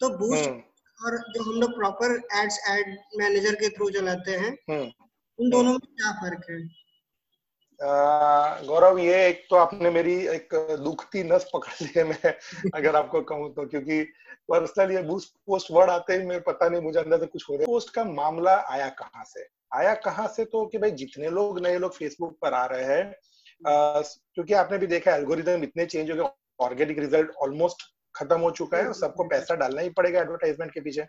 [0.00, 0.50] तो बूस्ट।
[0.98, 4.50] और जो हम लोग प्रॉपर एड्स एड मैनेजर के थ्रू चलाते हैं
[5.38, 6.58] उन दोनों में क्या फ़र्क है?
[8.66, 12.32] गौरव ये एक तो आपने मेरी एक दुखती नस पकड़ ली है मैं
[12.74, 14.00] अगर आपको कहूँ तो क्योंकि
[14.48, 17.54] पर्सनल ये बूस्ट पोस्ट वर्ड आते ही मैं पता नहीं मुझे अंदर से कुछ हो
[17.54, 19.46] रहा है। पोस्ट का मामला आया कहाँ से?
[19.74, 23.14] आया कहाँ से तो कि भाई जितने लोग नए लोग फेसबुक पर आ रहे हैं
[23.60, 26.28] क्योंकि आपने भी देखा एल्गोरिदम इतने चेंज हो गए
[26.60, 27.82] ऑर्गेनिक रिज़ल्ट ऑलमोस्ट
[28.16, 31.06] खत्म हो चुका है और सबको पैसा डालना ही पड़ेगा एडवर्टाइजमेंट के पीछे।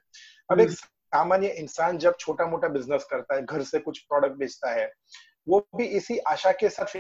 [0.50, 4.72] अब एक सामान्य इंसान जब छोटा मोटा बिज़नेस करता है घर से कुछ प्रोडक्ट बेचता
[4.72, 4.92] है
[5.48, 6.96] वो भी इसी आशा के साथ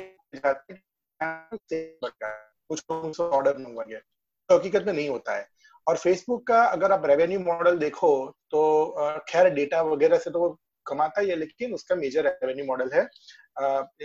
[2.69, 5.47] कुछ ऑर्डर मंगवाएँगे। तो हकीकत में नहीं होता है।
[5.87, 8.09] और फेसबुक का अगर आप रेवेन्यू मॉडल देखो
[8.51, 10.49] तो खैर डेटा वगैरह से तो वो
[10.85, 13.03] कमाता ही है लेकिन उसका मेजर रेवेन्यू मॉडल है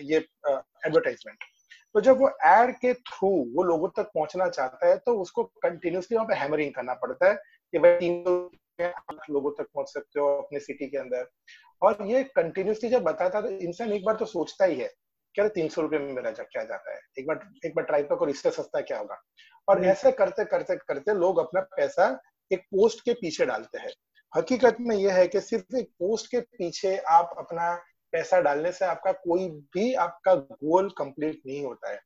[0.03, 1.45] ये एडवर्टाइजमेंट
[1.95, 6.17] तो जब वो एड के थ्रू वो लोगों तक पहुँचना चाहता है तो उसको कंटिन्यूसली
[6.17, 7.35] वहाँ पे हैमरिंग करना पड़ता है
[7.73, 11.29] कि भाई तीन आठ लोगों तक पहुँच सकते हो अपने सिटी के अंदर।
[11.83, 14.91] और ये कंटिन्यूसली जब बताता तो इंसान एक बार तो सोचता ही है
[15.35, 17.01] क्या तीन सौ रुपए में मेरा क्या जाता है?
[17.19, 19.21] एक बार एक बार ट्राई तो करो इससे सस्ता क्या होगा?
[19.69, 22.09] और हम्म। ऐसे करते करते करते लोग अपना पैसा
[22.51, 23.93] एक पोस्ट के पीछे डालते हैं।
[24.33, 27.73] हकीकत में यह है कि सिर्फ़ एक पोस्ट के पीछे आप अपना
[28.13, 32.01] पैसा डालने से आपका कोई भी आपका गोल कंप्लीट नहीं होता है।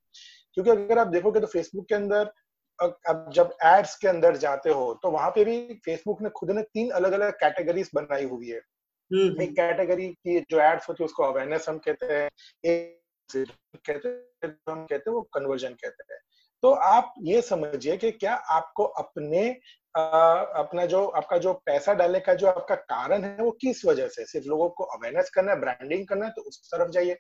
[0.55, 2.33] क्योंकि अगर आप देखोगे तो फेसबुक के अंदर
[2.79, 6.62] अब जब एड्स के अंदर जाते हो तो वहाँ पे भी फेसबुक ने खुद ने
[6.62, 8.59] तीन अलग अलग कैटेगरीज बनाई हुई है।
[9.11, 12.29] हम्म, एक कैटेगरी हम्म। की जो एड्स होती है उसको अवेयरनेस हम कहते हैं
[12.64, 16.21] एक कहते हैं हम कहते हैं वो कन्वर्जन कहते हैं।
[16.62, 19.49] तो आप ये समझिए कि क्या आपको अपने
[19.97, 24.25] अपना जो आपका जो पैसा डालने का जो आपका कारण है वो किस वजह से
[24.27, 27.17] सिर्फ़ लोगों को अवेयरनेस करना है ब्रांडिंग करना है तो उस तरफ़ जाइए।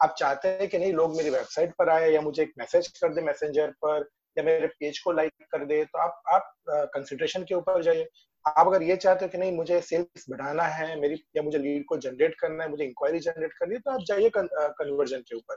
[0.00, 3.14] आप चाहते हैं कि नहीं लोग मेरी वेबसाइट पर आए या मुझे एक मैसेज कर
[3.14, 6.52] दे मैसेंजर पर या मेरे पेज को लाइक कर दे तो आप आप
[6.94, 8.08] कंसिडरेशन के ऊपर जाइए।
[8.44, 11.84] आप अगर ये चाहते हो कि नहीं मुझे सेल्स बढ़ाना है मेरी या मुझे लीड
[11.84, 15.56] को जनरेट करना है मुझे इंक्वायरी जनरेट करनी है तो आप जाइए कन्वर्जन के ऊपर।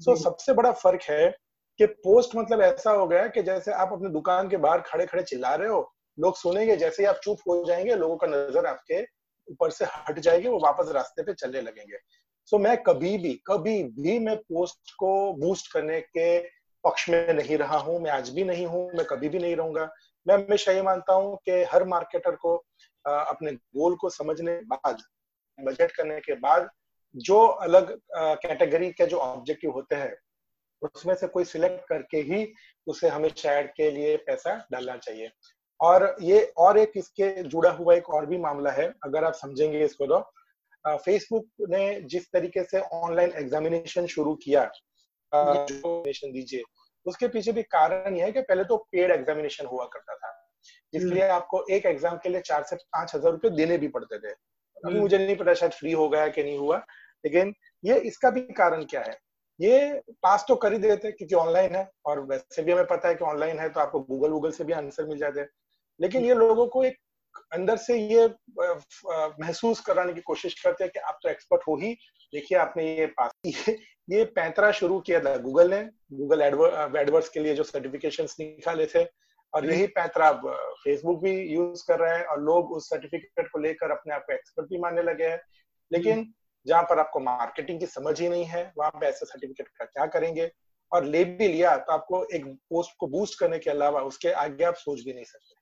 [0.00, 1.30] सो so, सबसे बड़ा फ़र्क है
[1.80, 5.22] कि पोस्ट मतलब ऐसा हो गया कि जैसे आप अपनी दुकान के बाहर खड़े खड़े
[5.22, 5.80] चिल्ला रहे हो
[6.18, 9.02] लोग सुनेंगे जैसे ही आप चुप हो जाएँगे लोगों का नज़र आपके
[9.48, 11.96] ऊपर से हट जाएगी वो वापस रास्ते पे चलने लगेंगे।
[12.46, 16.38] सो so, मैं कभी भी कभी भी मैं पोस्ट को बूस्ट करने के
[16.84, 19.88] पक्ष में नहीं रहा हूँ मैं आज भी नहीं हूँ मैं कभी भी नहीं रहूँगा।
[20.26, 22.56] मैं हमेशा ये मानता हूँ कि हर मार्केटर को
[23.04, 25.02] अपने गोल को समझने के बाद
[25.58, 26.68] बजट करने के बाद
[27.14, 30.16] जो अलग कैटेगरी के जो ऑब्जेक्टिव होते हैं
[30.82, 32.46] उसमें से कोई सिलेक्ट करके ही
[32.86, 35.30] उसे हमें एड के लिए पैसा डालना चाहिए।
[35.80, 39.84] और ये और एक इसके जुड़ा हुआ एक और भी मामला है अगर आप समझेंगे
[39.84, 40.20] इसको तो।
[40.84, 44.64] फेसबुक ने जिस तरीके से ऑनलाइन एग्जामिनेशन शुरू किया
[45.32, 46.62] जो। दीजिए
[47.06, 50.32] उसके पीछे भी कारण यह है कि पहले तो पेड एग्जामिनेशन हुआ करता था
[50.92, 54.18] जिसके हम्म। आपको एक एग्ज़ाम के लिए चार से पाँच हज़ार रुपए देने भी पड़ते
[54.18, 56.76] थे। अभी हम्म। मुझे नहीं पता शायद फ्री हो गया कि नहीं हुआ
[57.24, 59.16] लेकिन ये इसका भी कारण क्या है?
[59.60, 63.14] ये पास तो कर ही देते क्योंकि ऑनलाइन है और वैसे भी हमें पता है
[63.14, 65.48] कि ऑनलाइन है तो आपको गूगल वूगल से भी आंसर मिल जाते हैं।
[66.00, 66.96] लेकिन ये लोगों को एक
[67.52, 68.26] अंदर से ये
[69.40, 71.92] महसूस कराने की कोशिश करते हैं कि आप तो एक्सपर्ट हो ही।
[72.32, 73.76] देखिए, आपने ये पास ये
[74.10, 75.82] ये पैंतरा शुरू किया था गूगल ने।
[76.12, 79.04] गूगल एडवर्ड्स के लिए जो सर्टिफिकेशन निकाले थे।
[79.52, 80.30] और यही पैंतरा
[80.82, 84.32] फेसबुक भी यूज़ कर रहा है और लोग उस सर्टिफिकेट को लेकर अपने आप को
[84.32, 85.40] एक्सपर्ट भी मानने लगे हैं।
[85.90, 86.32] लेकिन
[86.66, 90.06] जहाँ पर आपको मार्केटिंग की समझ ही नहीं है, वहाँ पे ऐसे सर्टिफिकेट का क्या
[90.06, 90.50] करेंगे?
[90.92, 94.64] और ले भी लिया तो आपको एक पोस्ट को बूस्ट करने के अलावा उसके आगे
[94.64, 95.57] आप सोच भी नहीं सकते।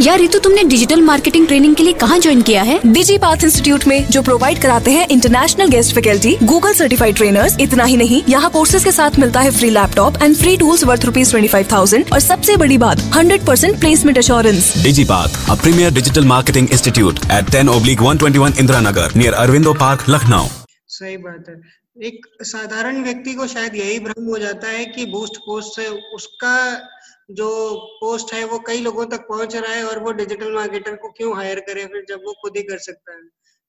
[0.00, 2.78] यार रितु तुमने डिजिटल मार्केटिंग ट्रेनिंग के लिए कहाँ ज्वाइन किया है?
[2.86, 7.84] डिजी पाथ इंस्टीट्यूट में जो प्रोवाइड कराते हैं international guest faculty Google certified trainers इतना
[7.84, 11.30] ही नहीं यहाँ कोर्सेज के साथ मिलता है free laptop and free tools worth rupees
[11.30, 14.72] twenty five thousand और सबसे बड़ी बात hundred percent placement assurance
[15.04, 19.32] Digipath a premier digital marketing institute at ten oblique one twenty one Indira Nagar near
[19.34, 20.48] Aurobindo park Lucknow
[20.88, 21.60] सही बात है।
[22.06, 26.56] एक साधारण व्यक्ति को शायद यही भ्रम हो जाता है कि बूस्ट पोस्ट से उसका
[27.30, 31.08] जो पोस्ट है वो कई लोगों तक पहुँच रहा है और वो डिजिटल मार्केटर को
[31.08, 33.22] क्यों हायर करे फिर जब वो खुद ही कर सकता है?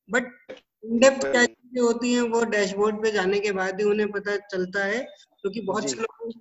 [0.10, 0.52] बट
[0.84, 4.84] इनडेप्थ क्या चीज़ें होती हैं वो डैशबोर्ड पे जाने के बाद ही उन्हें पता चलता
[4.86, 6.34] है क्योंकि तो बहुत से लोग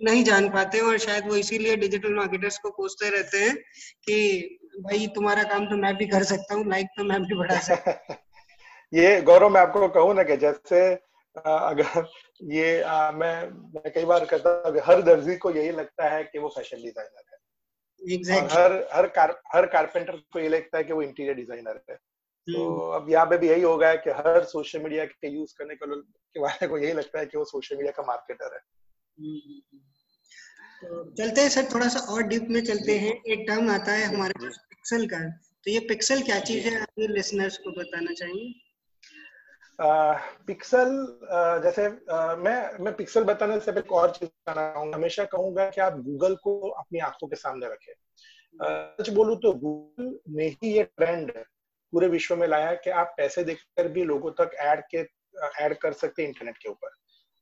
[0.00, 3.56] नहीं जान पाते हैं और शायद वो इसीलिए डिजिटल मार्केटर्स को पूछते रहते हैं
[4.04, 7.58] कि भाई तुम्हारा काम तो मैं भी कर सकता हूँ लाइक तो मैं भी बढ़ा
[7.60, 8.14] सकता
[8.94, 10.94] ये गौरव मैं आपको कहूँ ना कि जैसे
[11.36, 12.06] अगर
[12.42, 16.38] ये आ, मैं मैं कई बार कहता हूँ हर दर्जी को यही लगता है कि
[16.38, 17.38] वो फ़ैशन डिज़ाइनर है।
[18.16, 18.52] exactly.
[18.52, 22.68] हर हर कार, हर कारपेंटर को ये लगता है कि वो इंटीरियर डिज़ाइनर है। तो
[22.68, 25.54] हम्म। अब यहाँ पे भी यही हो गया है कि हर सोशल मीडिया के यूज़
[25.58, 28.60] करने के के वाले को यही लगता है कि वो सोशल मीडिया का मार्केटर है।
[29.18, 29.78] हम्म,
[30.82, 34.04] तो चलते हैं सर थोड़ा सा और डीप में चलते हैं। एक टर्म आता है
[34.04, 35.18] हमारे पास पिक्सल का।
[35.64, 36.80] तो ये पिक्सल क्या चीज़ है?
[36.80, 38.67] आप ये लिसनर्स को बताना चाहेंगे?
[39.80, 41.18] पिक्सल
[41.64, 41.88] जैसे
[42.42, 46.70] मैं मैं पिक्सल बताने से पहले और चीज़ बताना हमेशा कहूँगा कि आप गूगल को
[46.70, 47.92] अपनी आँखों के सामने रखें।
[49.00, 51.32] सच बोलू तो गूगल ने ही ये ट्रेंड
[51.92, 54.98] पूरे विश्व में लाया कि आप पैसे देकर भी लोगों तक ऐड के
[55.60, 56.88] ऐड कर सकते हैं इंटरनेट के ऊपर।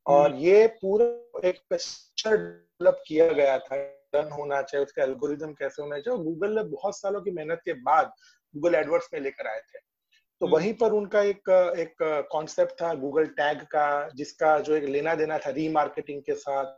[0.07, 1.05] और हम्म। ये पूरा
[1.49, 3.77] एक डेवलप किया गया था।
[4.15, 7.73] डन होना चाहिए उसका एल्गोरिदम कैसे होना चाहिए। गूगल ने बहुत सालों की मेहनत के
[7.73, 8.11] बाद
[8.55, 9.79] गूगल एडवर्ड्स में लेकर आए थे।
[10.41, 14.83] तो हम्म। वहीं पर उनका एक एक कॉन्सेप्ट था गूगल टैग का जिसका जो एक
[14.83, 16.75] लेना देना था रीमार्केटिंग के साथ।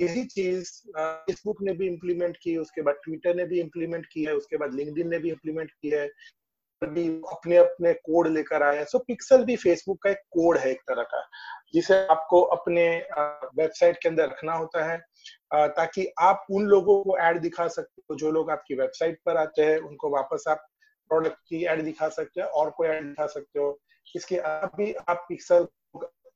[0.00, 4.34] यही चीज़ फेसबुक ने भी इम्प्लीमेंट की उसके बाद ट्विटर ने भी इम्प्लीमेंट की है
[4.34, 6.08] उसके बाद लिंक्डइन ने भी इम्प्लीमेंट की है।
[6.82, 10.80] भी अपने अपने कोड लेकर आए सो पिक्सल भी फेसबुक का एक कोड है एक
[10.80, 11.20] तरह का
[11.74, 12.84] जिसे आपको अपने
[13.56, 14.98] वेबसाइट के अंदर रखना होता है
[15.54, 19.62] ताकि आप उन लोगों को ऐड दिखा सकते हो जो लोग आपकी वेबसाइट पर आते
[19.62, 20.66] हैं उनको वापस आप
[21.10, 24.92] प्रोडक्ट की एड दिखा सकते हो और कोई एड दिखा सकते हो। इसके आप भी
[25.08, 25.66] आप पिक्सल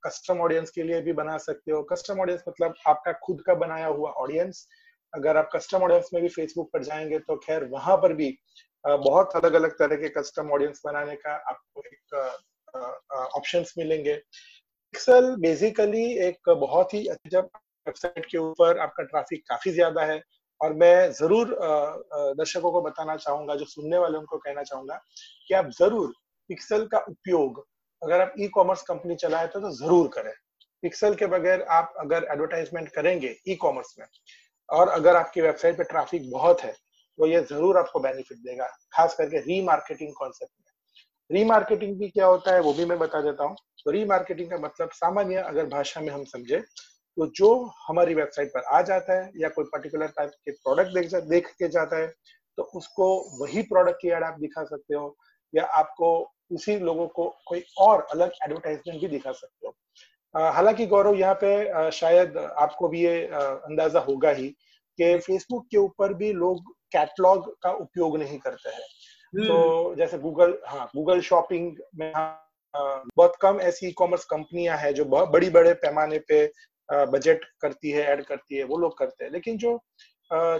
[0.03, 3.87] कस्टम ऑडियंस के लिए भी बना सकते हो। कस्टम ऑडियंस मतलब आपका खुद का बनाया
[3.89, 4.67] हुआ ऑडियंस
[5.13, 8.37] अगर आप कस्टम ऑडियंस में भी फेसबुक पर जाएँगे तो खैर वहाँ पर भी
[8.85, 12.15] बहुत अलग अलग तरह के कस्टम ऑडियंस बनाने का आपको एक
[13.37, 17.49] ऑप्शंस मिलेंगे। पिक्सल बेसिकली एक बहुत ही जब
[17.87, 20.19] वेबसाइट के ऊपर आपका ट्रैफ़िक काफ़ी ज़्यादा है।
[20.61, 21.57] और मैं ज़रूर
[22.38, 25.01] दर्शकों को बताना चाहूँगा जो सुनने वाले उनको कहना चाहूँगा
[25.49, 26.12] कि आप ज़रूर
[26.51, 27.64] पिक्सल का उपयोग
[28.03, 30.33] अगर आप ई कॉमर्स कंपनी चलाए तो, तो ज़रूर करें।
[30.83, 34.07] पिक्सल के बगैर आप अगर एडवर्टाइजमेंट करेंगे ई कॉमर्स में
[34.69, 39.14] और अगर आपकी वेबसाइट पे ट्रैफ़िक बहुत है तो ये ज़रूर आपको बेनिफिट देगा खास
[39.14, 40.73] करके रीमार्केटिंग कॉन्सेप्ट में।
[41.31, 44.90] रीमार्केटिंग भी क्या होता है वो भी मैं बता देता हूँ। तो रीमार्केटिंग का मतलब
[44.95, 46.62] सामान्य अगर भाषा में हम समझे
[47.16, 47.55] तो जो
[47.88, 51.68] हमारी वेबसाइट पर आ जाता है या कोई पर्टिकुलर टाइप के प्रोडक्ट देख देख के
[51.68, 52.07] जाता है
[52.59, 53.07] तो उसको
[53.40, 55.16] वही प्रोडक्ट की एड आप दिखा सकते हो
[55.53, 56.11] या आपको
[56.53, 59.74] उसी लोगों को कोई और अलग एडवर्टाइजमेंट भी दिखा सकते हो
[60.50, 64.48] हालाँकि गौरव यहाँ पे शायद आपको भी ये अंदाज़ा होगा ही
[64.98, 68.83] कि फेसबुक के ऊपर भी लोग कैटलॉग का उपयोग नहीं करते हैं
[69.33, 72.12] हम्म। तो जैसे गूगल हाँ गूगल शॉपिंग में
[72.74, 76.46] बहुत कम ऐसी ई कॉमर्स कंपनियाँ हैं जो बड़ी बड़े पैमाने पे
[76.92, 79.77] बजट करती है ऐड करती है वो लोग करते हैं। लेकिन जो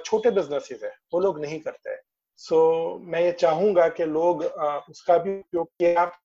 [0.05, 1.99] छोटे बिजनेसेस है वो लोग नहीं करते हैं।
[2.37, 2.59] सो
[2.99, 4.45] so, मैं ये चाहूँगा कि लोग
[4.91, 6.17] उसका भी उपयोग किया आप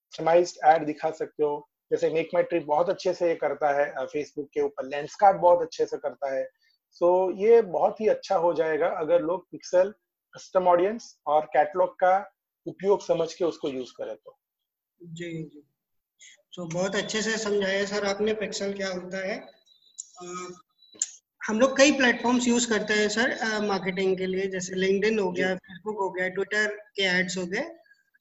[0.66, 4.50] ऐड दिखा सकते हो। जैसे मेक माई ट्रिप बहुत अच्छे से ये करता है फेसबुक
[4.54, 6.48] के ऊपर। लेंसकार्ड बहुत अच्छे से करता है।
[6.92, 9.94] सो so, ये बहुत ही अच्छा हो जाएगा अगर लोग पिक्सल
[10.34, 12.32] कस्टम ऑडियंस और कैटलॉग का
[12.68, 14.38] उपयोग समझ के उसको यूज़ करें तो।
[15.04, 15.64] जी जी।
[16.54, 19.59] तो so, बहुत अच्छे से समझाया सर। आपने पिक्सल क्या होता है?
[21.42, 25.54] हम लोग कई प्लेटफॉर्म्स यूज़ करते हैं सर मार्केटिंग के लिए जैसे लिंक्डइन हो गया
[25.58, 27.64] फेसबुक हो गया ट्विटर के एड्स हो गए।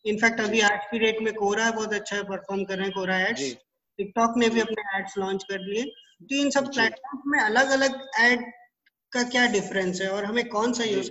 [0.05, 3.43] इनफैक्ट अभी आज की डेट में कोरा बहुत अच्छा परफॉर्म कर रहे हैं कोरा एड्स
[3.99, 5.85] टिकटॉक ने भी अपने एड्स लॉन्च कर लिए
[6.23, 8.45] तो इन सब प्लेटफॉर्म में अलग अलग एड
[9.13, 11.11] का क्या डिफरेंस है और हमें कौन सा यूज़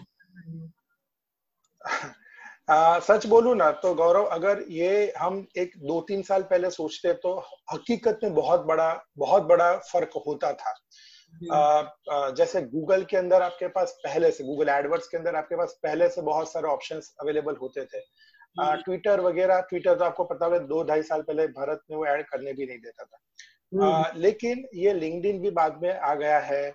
[2.69, 7.13] आ, सच बोलू ना तो गौरव अगर ये हम एक दो तीन साल पहले सोचते
[7.13, 7.39] तो
[7.73, 10.73] हकीकत में बहुत बड़ा बहुत बड़ा फ़र्क होता था।
[11.53, 11.57] आ,
[12.11, 15.79] आ, जैसे गूगल के अंदर आपके पास पहले से गूगल एडवर्ड्स के अंदर आपके पास
[15.83, 17.99] पहले से बहुत सारे ऑप्शन अवेलेबल होते थे।
[18.83, 22.25] ट्विटर वगैरह ट्विटर तो आपको पता है दो ढाई साल पहले भारत में वो ऐड
[22.25, 23.17] करने भी नहीं देता था।
[23.85, 26.73] आ, हम्म। लेकिन ये लिंक्डइन भी बाद में आ गया है।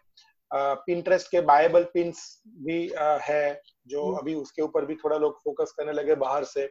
[0.55, 2.81] पिंटरेस्ट के बायबल पिंस भी
[3.23, 6.69] है जो हम्म। अभी उसके ऊपर भी थोड़ा लोग फोकस करने लगे बाहर से।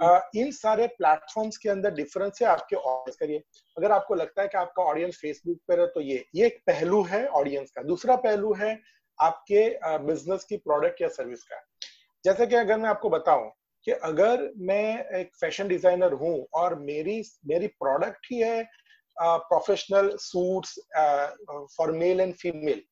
[0.00, 3.42] आ, इन सारे प्लेटफॉर्म्स के अंदर डिफरेंस है आपके ऑडियंस करिए
[3.76, 7.02] अगर आपको लगता है कि आपका ऑडियंस फेसबुक पर है तो ये ये एक पहलू
[7.04, 8.78] है ऑडियंस का। दूसरा पहलू है
[9.18, 9.68] आपके
[10.06, 11.60] बिज़नेस की प्रोडक्ट या सर्विस का।
[12.24, 13.50] जैसे कि अगर मैं आपको बताऊँ
[13.86, 18.62] कि अगर मैं एक फ़ैशन डिज़ाइनर हूँ और मेरी मेरी प्रोडक्ट ही है
[19.16, 20.78] professional suits
[21.76, 22.82] for male and female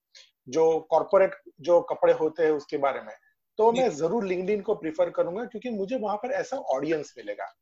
[0.49, 3.13] जो कॉरपोरेट जो कपड़े होते हैं उसके बारे में।
[3.59, 7.53] तो मैं ज़रूर लिंक्डइन को प्रीफर करूँगा क्योंकि मुझे वहाँ पर ऐसा ऑडियंस मिलेगा।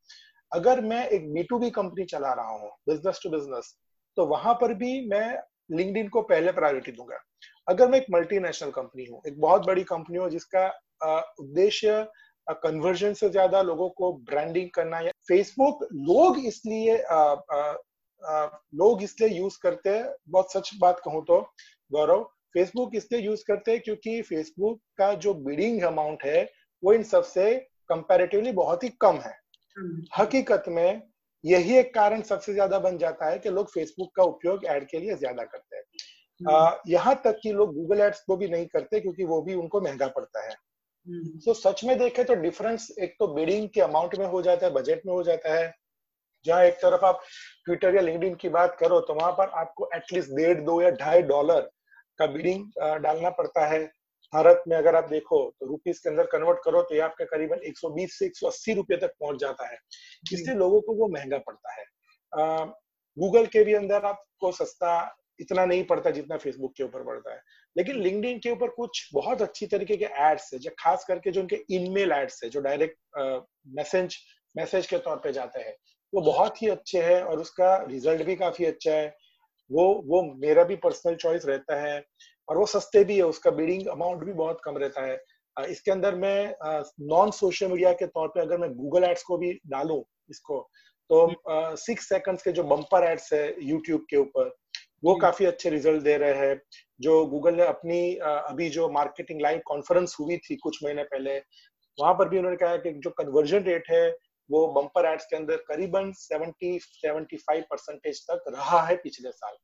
[0.53, 3.75] अगर मैं एक बी टू बी कंपनी चला रहा हूँ बिज़नेस टू बिज़नेस
[4.17, 5.39] तो वहाँ पर भी मैं
[5.71, 7.17] लिंक्डइन को पहले प्रायोरिटी दूँगा।
[7.69, 10.67] अगर मैं एक मल्टीनेशनल कंपनी हूँ एक बहुत बड़ी कंपनी हो जिसका
[11.41, 12.07] उद्देश्य
[12.47, 16.97] कन्वर्जन से ज़्यादा लोगों को ब्रांडिंग करना या फेसबुक लोग इसलिए
[18.75, 21.41] लोग इसलिए यूज़ करते हैं बहुत सच बात कहूँ तो
[21.91, 22.23] गौरव
[22.57, 26.43] फेसबुक इसलिए यूज़ करते हैं क्योंकि फेसबुक का जो बिडिंग अमाउंट है
[26.83, 27.55] वो इन सबसे
[27.91, 29.35] कंपैरेटिवली बहुत ही कम है
[29.77, 31.03] हम्म। हकीकत में
[31.45, 35.01] यही एक कारण सबसे ज़्यादा बन जाता है कि लोग फेसबुक का उपयोग एड के
[35.01, 35.85] लिए ज़्यादा करते हैं
[36.41, 39.81] हम्म। यहाँ तक कि लोग गूगल एड्स को भी नहीं करते क्योंकि वो भी उनको
[39.81, 44.19] महँगा पड़ता है तो हम्म। सच में देखे तो डिफरेंस एक तो बिडिंग के अमाउंट
[44.19, 45.73] में हो जाता है बजट में हो जाता है
[46.47, 47.23] जहाँ एक तरफ़ आप
[47.65, 51.23] ट्विटर या लिंक्डइन की बात करो तो वहाँ पर आपको एटलीस्ट डेढ़ दो या ढाई
[51.25, 51.69] डॉलर
[52.19, 52.65] का बीडिंग
[53.03, 53.85] डालना पड़ता है।
[54.33, 57.61] भारत में अगर आप देखो तो रुपीस के अंदर कन्वर्ट करो तो ये आपका करीबन
[57.67, 59.79] 120 से 180 रुपए तक पहुँच जाता है।
[60.33, 61.85] इसलिए लोगों को वो महँगा पड़ता है।
[63.17, 64.97] गूगल के भी अंदर आपको सस्ता
[65.41, 67.41] इतना नहीं पड़ता जितना फेसबुक के ऊपर पड़ता है।
[67.77, 71.41] लेकिन लिंक्डइन के ऊपर कुछ बहुत अच्छी तरीके के एड्स है जो खास करके जो
[71.41, 72.99] उनके ईमेल एड्स है जो डायरेक्ट
[73.77, 74.17] मैसेज
[74.55, 75.75] मैसेज के तौर पर जाते हैं।
[76.13, 79.15] वो बहुत ही अच्छे है और उसका रिज़ल्ट भी काफ़ी अच्छा है।
[79.71, 82.03] वो वो मेरा भी पर्सनल चॉइस रहता है
[82.49, 85.19] और वो सस्ते भी है उसका बिडिंग अमाउंट भी बहुत कम रहता है।
[85.57, 86.55] इसके अंदर मैं
[87.09, 90.59] नॉन सोशल मीडिया के तौर पे अगर मैं गूगल एड्स को भी डालू इसको
[91.11, 94.55] तो सिक्स सेकंड्स के जो बम्पर एड्स है यूट्यूब के ऊपर
[95.05, 96.61] वो काफ़ी अच्छे रिज़ल्ट दे रहे हैं।
[97.01, 101.37] जो गूगल ने अपनी अभी जो मार्केटिंग लाइव कॉन्फ्रेंस हुई थी कुछ महीने पहले
[101.99, 104.11] वहाँ पर भी उन्होंने कहा कि जो कन्वर्जन रेट है
[104.51, 109.57] वो बम्पर एड्स के अंदर करीबन 70 75 परसेंटेज तक रहा है पिछले साल।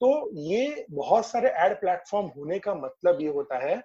[0.00, 3.76] तो ये बहुत सारे एड प्लेटफॉर्म होने का मतलब ये होता है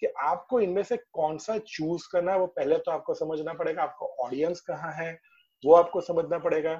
[0.00, 3.82] कि आपको इनमें से कौन सा चूज़ करना है, वो पहले तो आपको समझना पड़ेगा
[3.82, 5.12] आपका ऑडियंस कहाँ है,
[5.64, 6.72] वो आपको समझना पड़ेगा।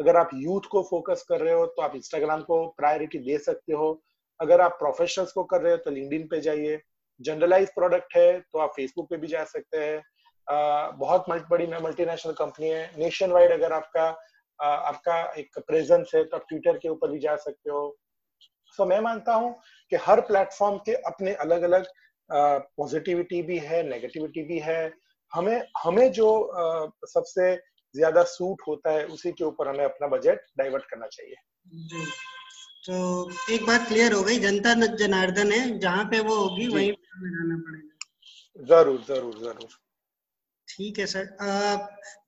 [0.00, 3.72] अगर आप यूथ को फोकस कर रहे हो तो आप इंस्टाग्राम को प्रायोरिटी दे सकते
[3.72, 4.00] हो।
[4.40, 6.80] अगर आप प्रोफेशनल्स को कर रहे हो तो लिंक्डइन पे जाइए।
[7.20, 10.02] जनरलाइज प्रोडक्ट है तो आप फेसबुक पे भी जा सकते हैं।
[10.48, 14.08] बहुत बड़ी मल्टीनेशनल कंपनी है। नेशन वाइड अगर आपका
[14.58, 17.96] आपका एक प्रेजेंस है तो आप ट्विटर के ऊपर भी जा सकते हो।
[18.78, 19.54] सो so, मैं मानता हूँ
[19.92, 21.86] कि हर प्लेटफॉर्म के अपने अलग अलग
[22.30, 24.92] पॉजिटिविटी भी है नेगेटिविटी भी है।
[25.32, 26.28] हमें हमें जो
[27.06, 27.54] सबसे
[27.94, 31.34] ज़्यादा सूट होता है उसी के ऊपर हमें अपना बजट डाइवर्ट करना चाहिए।
[31.86, 32.04] जी।
[32.84, 32.94] तो
[33.54, 37.30] एक बात क्लियर हो गई जनता जनार्दन है। जहाँ पे वो होगी वहीं पे हमें
[37.30, 39.68] रहना पड़ेगा। ज़रूर ज़रूर ज़रूर।
[40.74, 41.26] ठीक है सर।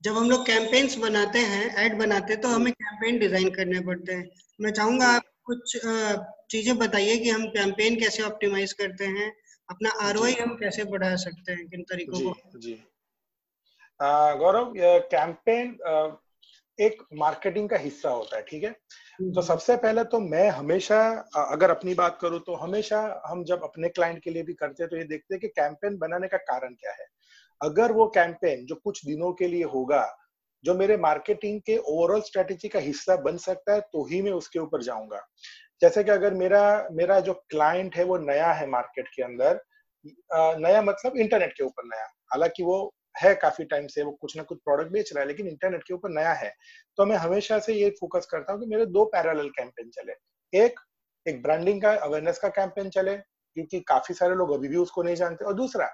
[0.03, 4.13] जब हम लोग कैंपेन्स बनाते हैं ऐड बनाते हैं तो हमें कैंपेन डिज़ाइन करने पड़ते
[4.13, 4.29] हैं।
[4.61, 5.77] मैं चाहूँगा आप कुछ
[6.51, 9.33] चीज़ें बताइए कि हम कैंपेन कैसे ऑप्टिमाइज करते हैं
[9.69, 12.59] अपना आर हम कैसे बढ़ा सकते हैं किन तरीकों को?
[12.59, 12.75] जी।
[14.01, 14.73] गौरव
[15.11, 15.77] कैंपेन
[16.79, 18.71] एक मार्केटिंग का हिस्सा होता है ठीक है?
[19.19, 20.99] तो सबसे पहले तो मैं हमेशा
[21.37, 24.91] अगर अपनी बात करूँ तो हमेशा हम जब अपने क्लाइंट के लिए भी करते हैं
[24.91, 27.07] तो ये देखते हैं कि कैंपेन बनाने का कारण क्या है।
[27.61, 30.07] अगर वो कैंपेन जो कुछ दिनों के लिए होगा,
[30.65, 34.59] जो मेरे मार्केटिंग के ओवरऑल स्ट्रेटेजी का हिस्सा बन सकता है तो ही मैं उसके
[34.59, 35.21] ऊपर जाऊँगा।
[35.83, 39.61] जैसे कि अगर मेरा मेरा जो क्लाइंट है, वो नया है मार्केट के अंदर
[40.59, 44.43] नया मतलब इंटरनेट के ऊपर नया। हालाँकि वो है काफ़ी टाइम से, वो कुछ ना
[44.43, 46.53] कुछ प्रोडक्ट बेच रहा है, लेकिन इंटरनेट के ऊपर नया है।
[46.99, 50.13] तो मैं हमेशा से ये फोकस करता हूँ कि मेरे दो पैरेलल कैंपेन चले।
[50.53, 50.81] एक
[51.27, 55.17] एक ब्रांडिंग का अवेयरनेस का कैंपेन चले, क्योंकि काफ़ी सारे लोग अभी भी उसको नहीं
[55.17, 55.87] जानते। और दूसरा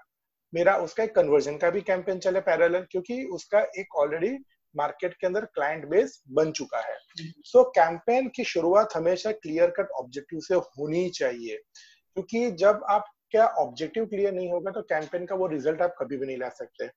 [0.52, 4.36] मेरा उसका एक कन्वर्जन का भी कैंपेन चले पैरेलल क्योंकि उसका एक ऑलरेडी
[4.74, 9.70] मार्केट के अंदर क्लाइंट बेस बन चुका है। सो so, कैंपेन की शुरुआत हमेशा क्लियर
[9.70, 15.26] कट ऑब्जेक्टिव से होनी चाहिए क्योंकि जब आप क्या ऑब्जेक्टिव क्लियर नहीं होगा तो कैंपेन
[15.26, 16.88] का वो रिज़ल्ट आप कभी भी नहीं ला सकते।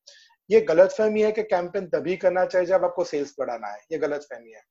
[0.50, 3.98] ये गलत फहमी है कि कैंपेन तभी करना चाहिए जब आपको सेल्स बढ़ाना है ये
[3.98, 4.62] गलत फहमी है।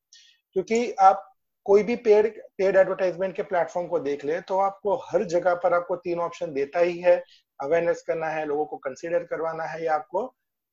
[0.52, 1.30] क्योंकि आप
[1.66, 2.26] कोई भी पेड
[2.58, 6.52] पेड एडवर्टाइजमेंट के प्लेटफॉर्म को देख ले तो आपको हर जगह पर आपको तीन ऑप्शन
[6.52, 7.16] देता ही है
[7.64, 10.26] अवेयरनेस करना है लोगों को कंसिडर करवाना है या आपको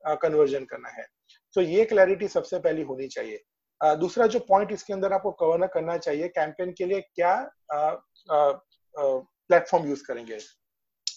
[0.04, 1.08] कन्वर्जन करना है।
[1.56, 3.44] तो ये क्लैरिटी सबसे पहली होनी चाहिए।
[3.82, 10.04] दूसरा जो पॉइंट इसके अंदर आपको कवर करना चाहिए कैंपेन के लिए क्या प्लेटफॉर्म यूज़
[10.08, 10.38] करेंगे।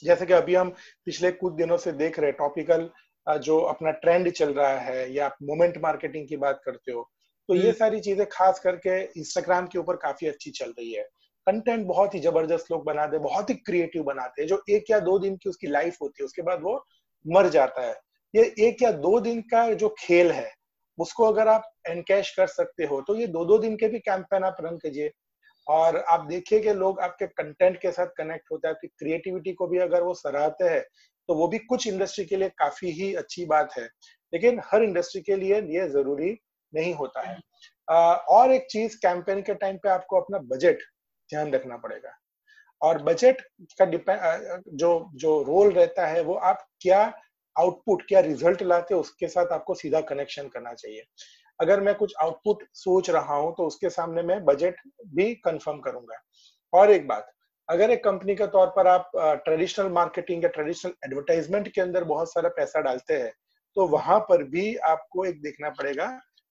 [0.04, 0.74] जैसे कि अभी हम
[1.06, 2.90] पिछले कुछ दिनों से देख रहे टॉपिकल
[3.26, 7.10] जो अपना ट्रेंड चल रहा है या आप मोमेंट मार्केटिंग की बात करते हो
[7.48, 11.08] तो ये हम्म। सारी चीज़ें खास करके इंस्टाग्राम के ऊपर काफ़ी अच्छी चल रही है।
[11.46, 14.98] कंटेंट बहुत ही ज़बरदस्त लोग बनाते हैं बहुत ही क्रिएटिव बनाते हैं। जो एक या
[15.00, 16.76] दो दिन की उसकी लाइफ होती है, उसके बाद वो
[17.24, 17.94] मर जाता है।
[18.34, 20.50] ये एक या दो दिन का जो खेल है,
[20.98, 24.44] उसको अगर आप एनकैश कर सकते हो तो ये दो दो दिन के भी कैंपेन
[24.44, 25.10] आप रन कीजिए।
[25.66, 29.66] और आप देखिए कि लोग आपके कंटेंट के साथ कनेक्ट होते हैं, आपकी क्रिएटिविटी को
[29.66, 30.82] भी अगर वो सराहते हैं
[31.28, 33.84] तो वो भी कुछ इंडस्ट्री के लिए काफ़ी ही अच्छी बात है।
[34.32, 36.36] लेकिन हर इंडस्ट्री के लिए ये ज़रूरी
[36.72, 37.36] नहीं होता है।
[38.30, 40.82] और एक चीज़ कैंपेन के टाइम पे आपको अपना बजट
[41.30, 42.16] ध्यान रखना पड़ेगा।
[42.80, 43.40] और बजट
[43.78, 47.00] का डिपेंड जो जो रोल रहता है, वो आप क्या
[47.56, 51.02] आउटपुट क्या रिज़ल्ट लाते उसके साथ आपको सीधा कनेक्शन करना चाहिए।
[51.60, 56.20] अगर मैं कुछ आउटपुट सोच रहा हूँ तो उसके सामने मैं बजट भी कंफर्म करूँगा।
[56.72, 57.30] और एक बात,
[57.68, 59.10] अगर एक कंपनी के तौर पर आप
[59.44, 63.32] ट्रेडिशनल मार्केटिंग या ट्रेडिशनल एडवर्टाइजमेंट के अंदर बहुत सारा पैसा डालते हैं
[63.76, 66.06] तो वहाँ पर भी आपको एक देखना पड़ेगा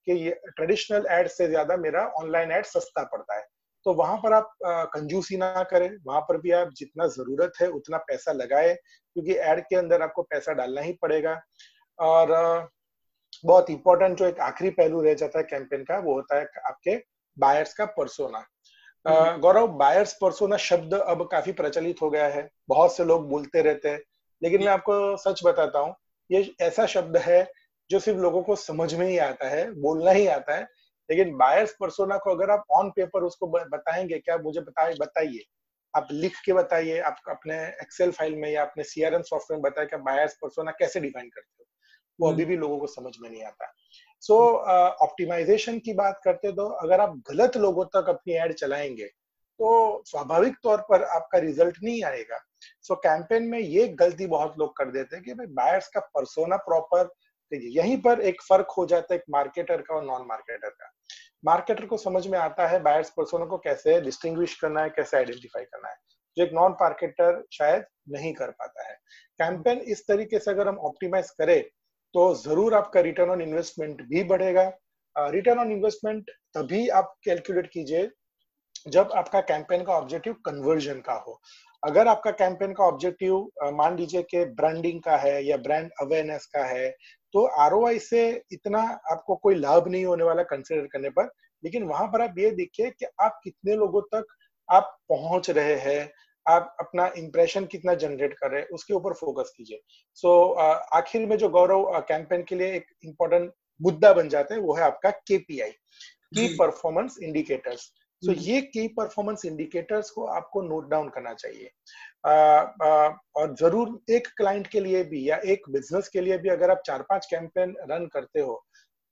[0.07, 3.45] कि ये ट्रेडिशनल एड से ज़्यादा मेरा ऑनलाइन एड सस्ता पड़ता है।
[3.85, 4.53] तो वहाँ पर आप
[4.93, 9.59] कंजूसी ना करें। वहाँ पर भी आप जितना ज़रूरत है उतना पैसा लगाए क्योंकि एड
[9.59, 11.39] के अंदर आपको पैसा डालना ही पड़ेगा।
[11.99, 12.31] और
[13.45, 16.95] बहुत इंपॉर्टेंट जो एक आखिरी पहलू रह जाता है कैंपेन का वो होता है आपके
[17.37, 18.45] बायर्स का परसोना
[19.05, 23.61] हम्म। गौरव बायर्स परसोना शब्द अब काफ़ी प्रचलित हो गया है। बहुत से लोग बोलते
[23.61, 24.01] रहते हैं।
[24.41, 25.95] लेकिन मैं आपको सच बताता हूँ
[26.29, 27.43] ये ऐसा शब्द है
[27.89, 30.67] जो सिर्फ़ लोगों को समझ में ही आता है बोलना ही आता है।
[31.09, 35.43] लेकिन बायर्स परसोना को अगर आप ऑन पेपर उसको बताएँगे क्या मुझे बताए बताइए।
[35.97, 39.87] आप लिख के बताइए आप अपने एक्सेल फ़ाइल में या अपने सीआरएम सॉफ्टवेयर में बताइए
[39.87, 41.65] कि बायर्स परसोना कैसे डिफाइन करते हो?
[42.21, 43.73] वो अभी हम्म। भी लोगों को समझ में नहीं आता।
[44.21, 44.67] सो so,
[45.01, 49.05] ऑप्टिमाइजेशन uh, की बात करते तो अगर आप गलत लोगों तक अपनी एड चलाएँगे
[49.59, 52.37] तो स्वाभाविक तौर पर आपका रिज़ल्ट नहीं आएगा।
[52.81, 55.99] सो so, कैंपेन में ये गलती बहुत लोग कर देते हैं कि भाई बायर्स का
[55.99, 57.03] परसोना प्रॉपर
[57.53, 60.91] यहीं पर एक फ़र्क हो जाता है एक मार्केटर का और नॉन मार्केटर का।
[61.43, 65.63] मार्केटर को समझ में आता है बायर्स पर्सोना को कैसे डिस्टिंग्विश करना है, कैसे आइडेंटिफाई
[65.63, 65.95] करना है,
[66.37, 68.95] जो एक नॉन मार्केटर शायद नहीं कर पाता है।
[69.39, 71.61] कैंपेन इस तरीके से अगर हम ऑप्टिमाइज करें
[72.15, 74.71] तो ज़रूर आपका रिटर्न ऑन इन्वेस्टमेंट भी बढ़ेगा।
[75.15, 78.09] रिटर्न ऑन इन्वेस्टमेंट तभी आप कैलकुलेट कीजिए
[78.87, 81.39] जब आपका कैंपेन का ऑब्जेक्टिव कन्वर्जन का हो।
[81.83, 86.63] अगर आपका कैंपेन का ऑब्जेक्टिव मान लीजिए कि ब्रांडिंग का है या ब्रांड अवेयरनेस का
[86.65, 86.89] है
[87.33, 88.79] तो आरओआई से इतना
[89.11, 91.31] आपको कोई लाभ नहीं होने वाला कंसिडर करने पर
[91.63, 94.25] लेकिन वहाँ पर आप ये देखिए कि आप कितने लोगों तक
[94.69, 96.11] आप पहुँच रहे हैं
[96.45, 99.81] आप अपना इंप्रेशन कितना जनरेट कर रहे हैं उसके ऊपर फोकस कीजिए।
[100.15, 100.59] सो so,
[100.93, 104.83] आखिर में जो गौरव कैंपेन के लिए एक इम्पोर्टेंट मुद्दा बन जाता है वो है
[104.83, 105.71] आपका केपीआई
[106.35, 107.91] की परफॉर्मेंस इंडिकेटर्स
[108.23, 111.69] तो ये की परफॉर्मेंस इंडिकेटर्स को आपको नोट डाउन करना चाहिए।
[112.25, 116.49] आ, आ, और ज़रूर एक क्लाइंट के लिए भी या एक बिज़नेस के लिए भी
[116.49, 118.63] अगर आप चार पाँच कैंपेन रन करते हो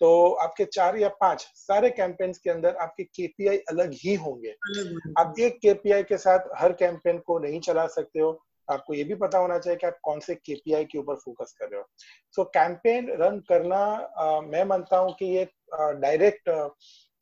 [0.02, 4.56] तो आपके चार या पाँच सारे कैंपेन्स के अंदर आपके केपीआई अलग ही होंगे।
[5.20, 8.32] आप एक केपीआई के साथ हर कैंपेन को नहीं चला सकते हो।
[8.68, 11.66] आपको ये भी पता होना चाहिए कि आप कौन से केपीआई के ऊपर फोकस कर
[11.66, 11.88] रहे हो।
[12.36, 16.50] सो कैंपेन रन करना आ, मैं मानता हूँ कि ये डायरेक्ट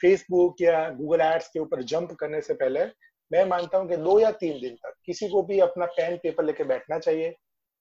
[0.02, 2.86] फेसबुक या गूगल एड्स के ऊपर जंप करने से पहले
[3.32, 6.44] मैं मानता हूँ कि दो या तीन दिन तक किसी को भी अपना पेन पेपर
[6.44, 7.32] लेके बैठना चाहिए,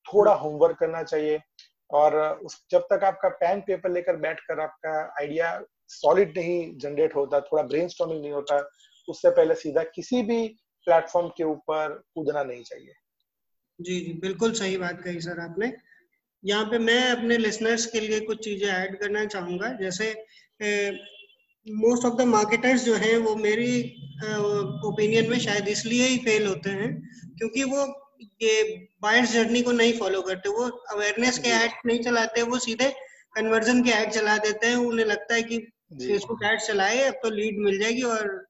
[0.07, 1.41] थोड़ा होमवर्क करना चाहिए
[1.91, 7.41] और उस, जब तक आपका पेन पेपर लेकर बैठकर आपका आइडिया सॉलिड नहीं जनरेट होता,
[7.41, 8.71] थोड़ा ब्रेन नहीं होता,
[9.09, 10.47] उससे पहले सीधा किसी भी
[10.87, 12.93] प्लेटफॉर्म के ऊपर कूदना नहीं चाहिए।
[13.81, 15.73] जी जी, बिल्कुल सही बात कही सर आपने।
[16.45, 20.11] यहाँ पे मैं अपने लिसनर्स के लिए कुछ चीज़ें ऐड करना चाहूँगा। जैसे
[21.67, 23.95] मोस्ट ऑफ़ द मार्केटर्स जो हैं वो मेरी
[24.85, 26.91] ओपिनियन uh, में शायद इसलिए ही फेल होते हैं
[27.39, 28.11] क्योंकि वो
[28.43, 32.91] ये बायर्स जर्नी को नहीं फॉलो करते। वो अवेयरनेस के एड नहीं चलाते वो सीधे
[33.35, 35.59] कन्वर्जन के एड चला देते हैं। उन्हें लगता है कि
[35.93, 38.49] फेसबुक एड चलाए अब तो लीड मिल जाएगी और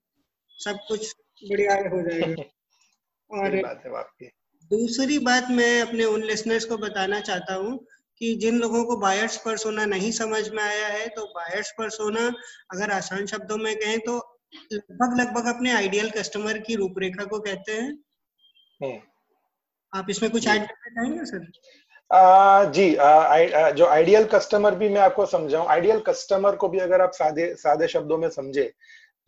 [0.58, 2.42] सब कुछ बढ़िया हो जाएगा।
[3.30, 4.16] और बात
[4.70, 7.86] दूसरी बात मैं अपने उन लिसनर्स को बताना चाहता हूँ
[8.20, 12.26] कि जिन लोगों को बायर्स परसोना नहीं समझ में आया है तो बायर्स परसोना
[12.72, 14.16] अगर आसान शब्दों में कहें तो
[14.72, 17.90] लगभग लगभग अपने आइडियल कस्टमर की रूपरेखा को कहते हैं
[18.82, 19.00] हम्म।
[19.92, 21.50] आप इसमें कुछ ऐड करना चाहेंगे सर
[22.10, 26.78] आ, जी आ, आ, जो आइडियल कस्टमर भी मैं आपको समझाऊं आइडियल कस्टमर को भी
[26.78, 28.72] अगर आप सादे सादे शब्दों में समझे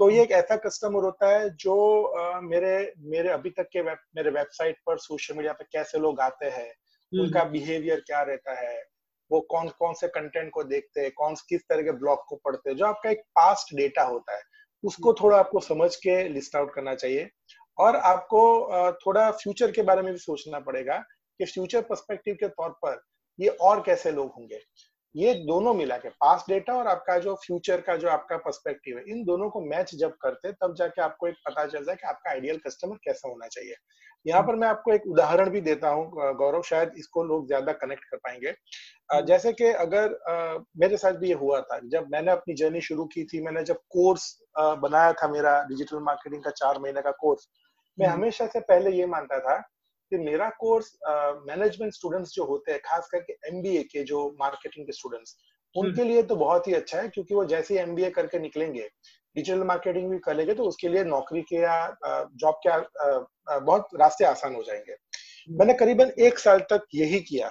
[0.01, 3.99] तो ये एक ऐसा कस्टमर होता है जो आ, मेरे मेरे अभी तक के वेब,
[4.17, 6.73] मेरे वेबसाइट पर सोशल मीडिया पर कैसे लोग आते हैं।
[7.13, 8.83] उनका बिहेवियर क्या रहता है,
[9.31, 12.71] वो कौन कौन से कंटेंट को देखते हैं, कौन, किस तरह के ब्लॉग को पढ़ते
[12.71, 14.43] हैं, जो आपका एक पास्ट डेटा होता है,
[14.85, 17.31] उसको थोड़ा आपको समझ के लिस्ट आउट करना चाहिए।
[17.79, 18.41] और आपको
[18.93, 20.99] थोड़ा फ्यूचर के बारे में भी सोचना पड़ेगा
[21.39, 23.01] कि फ्यूचर पर्सपेक्टिव के तौर पर
[23.39, 24.61] ये और कैसे लोग होंगे।
[25.15, 29.05] ये दोनों मिला के पास डेटा और आपका जो फ्यूचर का जो आपका पर्सपेक्टिव है
[29.09, 32.31] इन दोनों को मैच जब करते तब जाके आपको एक पता चल जाए कि आपका
[32.31, 33.75] आइडियल कस्टमर कैसा होना चाहिए।
[34.27, 38.05] यहाँ पर मैं आपको एक उदाहरण भी देता हूँ गौरव शायद इसको लोग ज़्यादा कनेक्ट
[38.05, 38.55] कर पाएँगे।
[39.27, 40.19] जैसे कि अगर
[40.79, 43.79] मेरे साथ भी ये हुआ था जब मैंने अपनी जर्नी शुरू की थी मैंने जब
[43.91, 47.49] कोर्स बनाया था मेरा डिजिटल मार्केटिंग का चार महीने का कोर्स
[47.99, 49.63] मैं हम्म। हमेशा से पहले ये मानता था
[50.11, 50.99] कि मेरा कोर्स
[51.47, 55.37] मैनेजमेंट स्टूडेंट्स जो होते हैं खास करके एमबीए के जो मार्केटिंग के स्टूडेंट्स
[55.77, 58.89] उनके लिए तो बहुत ही अच्छा है क्योंकि वो जैसे ही एमबीए करके निकलेंगे
[59.37, 61.97] डिजिटल मार्केटिंग भी करेंगे तो उसके लिए नौकरी के या
[62.37, 62.79] जॉब के
[63.61, 67.51] बहुत रास्ते आसान हो जाएँगे। हम्म। मैंने करीबन एक साल तक यही किया।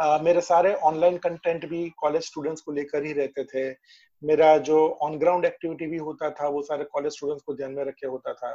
[0.00, 3.76] आ, मेरे सारे ऑनलाइन कंटेंट भी कॉलेज स्टूडेंट्स को लेकर ही रहते थे।
[4.22, 7.84] मेरा जो ऑन ग्राउंड एक्टिविटी भी होता था वो सारे कॉलेज स्टूडेंट्स को ध्यान में
[7.84, 8.52] रखे होता था।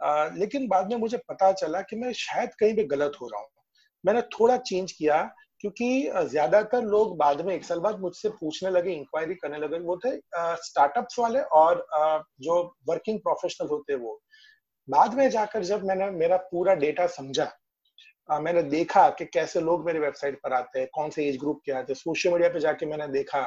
[0.00, 3.40] आ, लेकिन बाद में मुझे पता चला कि मैं शायद कहीं भी गलत हो रहा
[3.40, 3.48] हूँ।
[4.04, 5.22] मैंने थोड़ा चेंज किया
[5.60, 9.96] क्योंकि ज़्यादातर लोग बाद में एक साल बाद मुझसे पूछने लगे इंक्वायरी करने लगे। वो
[9.96, 10.16] थे
[10.64, 11.86] स्टार्टअप्स वाले और
[12.40, 14.20] जो वर्किंग प्रोफेशनल होते वो।
[14.88, 17.50] बाद में जाकर जब मैंने मेरा पूरा डेटा समझा
[18.28, 21.60] आ, मैंने देखा कि कैसे लोग मेरे वेबसाइट पर आते हैं कौन से एज ग्रुप
[21.66, 23.40] के आते हैं सोशल मीडिया पे जाके मैंने देखा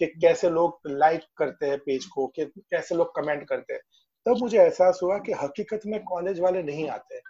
[0.00, 3.80] कि कैसे लोग लाइक करते हैं पेज को कि कैसे लोग कमेंट करते हैं।
[4.26, 7.20] तब मुझे एहसास हुआ कि हकीकत में कॉलेज वाले नहीं आते।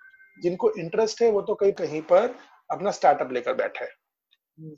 [0.43, 2.35] जिनको इंटरेस्ट है वो तो कहीं कहीं पर
[2.71, 3.91] अपना स्टार्टअप लेकर बैठे है।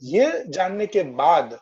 [0.03, 1.59] ये जानने के बाद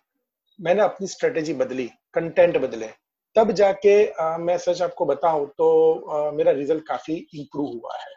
[0.61, 2.89] मैंने अपनी स्ट्रेटेजी बदली कंटेंट बदले।
[3.35, 8.15] तब जाके आ, मैं सच आपको बताऊँ तो आ, मेरा रिज़ल्ट काफ़ी इंप्रूव हुआ है।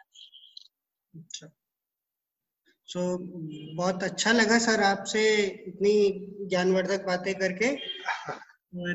[1.15, 1.47] अच्छा।
[2.85, 3.29] सो so,
[3.77, 5.37] बहुत अच्छा लगा सर आपसे
[5.67, 7.75] इतनी ज्ञानवर्धक बातें करके।
[8.75, 8.93] और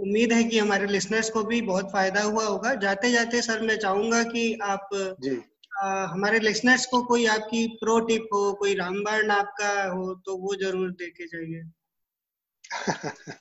[0.00, 3.76] उम्मीद है कि हमारे लिसनर्स को भी बहुत फ़ायदा हुआ होगा। जाते जाते सर मैं
[3.78, 4.88] चाहूँगा कि आप
[5.20, 5.42] जी।
[5.82, 10.54] आ, हमारे लिसनर्स को कोई आपकी प्रो टिप हो कोई रामबाण आपका हो तो वो
[10.54, 11.62] ज़रूर दे के जाइए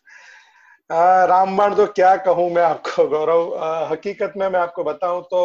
[1.30, 3.57] रामबाण तो क्या कहूँ मैं आपको गौरव
[3.91, 5.41] हकीकत में मैं आपको बताऊँ तो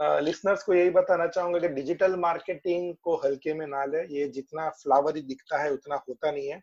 [0.00, 4.68] लिसनर्स को यही बताना चाहूँगा कि डिजिटल मार्केटिंग को हल्के में ना ले। ये जितना
[4.70, 6.60] फ्लावरी दिखता है उतना होता नहीं है।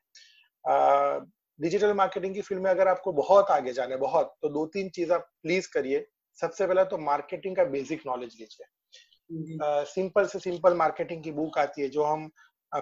[1.60, 4.89] डिजिटल मार्केटिंग की फ़ील्ड में अगर आपको बहुत आगे जाना है बहुत तो दो तीन
[4.89, 6.05] चीज़ आप प्लीज़ करिए।
[6.39, 11.82] सबसे पहले तो मार्केटिंग का बेसिक नॉलेज लीजिए। सिंपल से सिंपल मार्केटिंग की बुक आती
[11.82, 12.30] है जो हम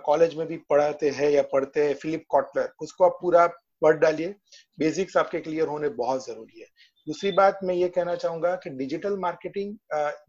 [0.06, 3.46] कॉलेज में भी पढ़ाते हैं या पढ़ते हैं फिलिप कॉटलर उसको आप पूरा
[3.82, 4.36] पढ़ डालिए।
[4.78, 6.68] बेसिक्स आपके क्लियर होने बहुत ज़रूरी है।
[7.08, 9.76] दूसरी बात मैं ये कहना चाहूँगा कि डिजिटल मार्केटिंग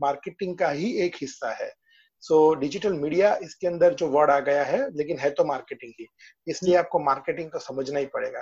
[0.02, 1.70] मार्केटिंग का ही एक हिस्सा है।
[2.22, 6.06] सो डिजिटल मीडिया इसके अंदर जो वर्ड आ गया है लेकिन है तो मार्केटिंग ही
[6.46, 8.40] इसलिए हम्म। आपको मार्केटिंग को समझना ही पड़ेगा।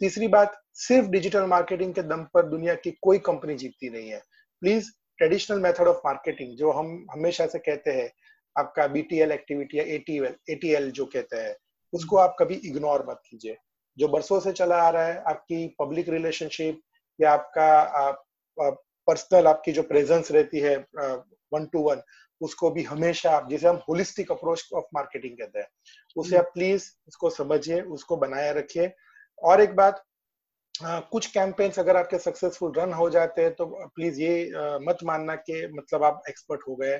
[0.00, 4.22] तीसरी बात सिर्फ़ डिजिटल मार्केटिंग के दम पर दुनिया की कोई कंपनी जीतती नहीं है।
[4.62, 8.10] Please traditional method of marketing जो हम हमेशा से कहते हैं
[8.56, 11.54] आपका बीटीएल एक्टिविटी या एटीएल एटीएल जो कहते हैं
[11.92, 13.56] उसको आप कभी इग्नोर मत कीजिए।
[13.96, 16.80] जो बरसों से चला आ रहा है आपकी पब्लिक रिलेशनशिप
[17.18, 18.10] या आपका
[19.08, 20.76] पर्सनल आपकी जो प्रेजेंस रहती है
[21.52, 22.02] वन टू वन
[22.40, 25.66] उसको भी हमेशा आप जिसे हम होलिस्टिक अप्रोच ऑफ़ मार्केटिंग कहते हैं
[26.16, 28.92] उसे आप प्लीज़ उसको समझिए उसको बनाए रखिए।
[29.42, 30.02] और एक बात
[30.74, 34.98] आ, कुछ कैंपेन्स अगर आपके सक्सेसफुल रन हो जाते हैं तो प्लीज़ ये आ, मत
[35.04, 36.96] मानना कि मतलब आप एक्सपर्ट हो गए।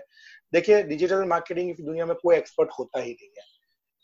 [0.52, 3.44] देखिए डिजिटल मार्केटिंग दुनिया में कोई एक्सपर्ट होता ही नहीं है।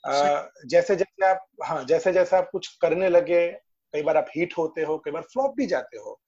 [0.04, 3.46] आ, जैसे जैसे आप हाँ जैसे जैसे आप कुछ करने लगे
[3.94, 6.20] कई बार आप हिट होते हो कई बार फ्लॉप भी जाते हो।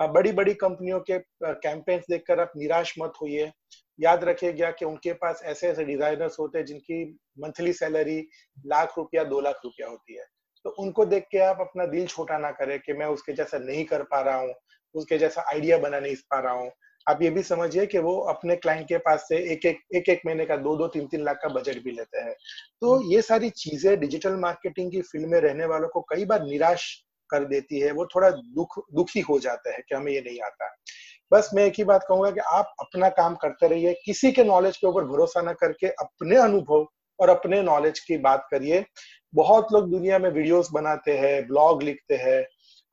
[0.00, 3.50] बड़ी बड़ी कंपनियों के कैंपेन्स देखकर आप निराश मत होइए।
[4.00, 7.04] याद रखिएगा कि उनके पास ऐसे ऐसे डिजाइनर्स होते हैं जिनकी
[7.40, 8.28] मंथली सैलरी
[8.66, 10.24] लाख रुपया दो लाख रुपया होती है।
[10.64, 13.84] तो उनको देख के आप अपना दिल छोटा ना करें कि मैं उसके जैसा नहीं
[13.84, 14.54] कर पा रहा हूँ
[14.94, 16.70] उसके जैसा आइडिया बना नहीं पा रहा हूँ।
[17.08, 20.20] आप ये भी समझिए कि वो अपने क्लाइंट के पास से एक एक एक एक
[20.26, 22.34] महीने का दो दो तीन तीन लाख का बजट भी लेते हैं।
[22.80, 26.42] तो हम्म। ये सारी चीज़ें डिजिटल मार्केटिंग की फ़ील्ड में रहने वालों को कई बार
[26.42, 30.40] निराश कर देती है वो थोड़ा दुख दुखी हो जाता है कि हमें ये नहीं
[30.40, 30.74] आता।
[31.32, 34.76] बस मैं एक ही बात कहूँगा कि आप अपना काम करते रहिए, किसी के नॉलेज
[34.76, 36.86] के ऊपर भरोसा ना करके अपने अनुभव
[37.18, 38.84] और अपने नॉलेज की बात करिए।
[39.34, 42.44] बहुत लोग दुनिया में वीडियोस बनाते हैं ब्लॉग लिखते हैं।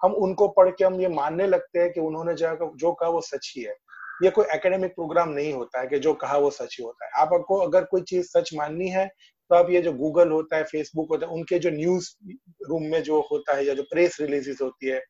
[0.02, 3.54] हम उनको पढ़ के हम ये मानने लगते हैं कि उन्होंने जो कहा वो सच
[3.58, 3.76] ही है।
[4.24, 7.12] ये कोई एकेडमिक प्रोग्राम नहीं होता है कि जो कहा वो सच ही होता है।
[7.22, 9.08] आपको अगर कोई चीज़ सच माननी है
[9.52, 12.10] तो आप ये जो गूगल होता है फेसबुक होता है, उनके जो न्यूज़
[12.70, 15.02] रूम में जो होता है या जो प्रेस रिलीजेस होती है,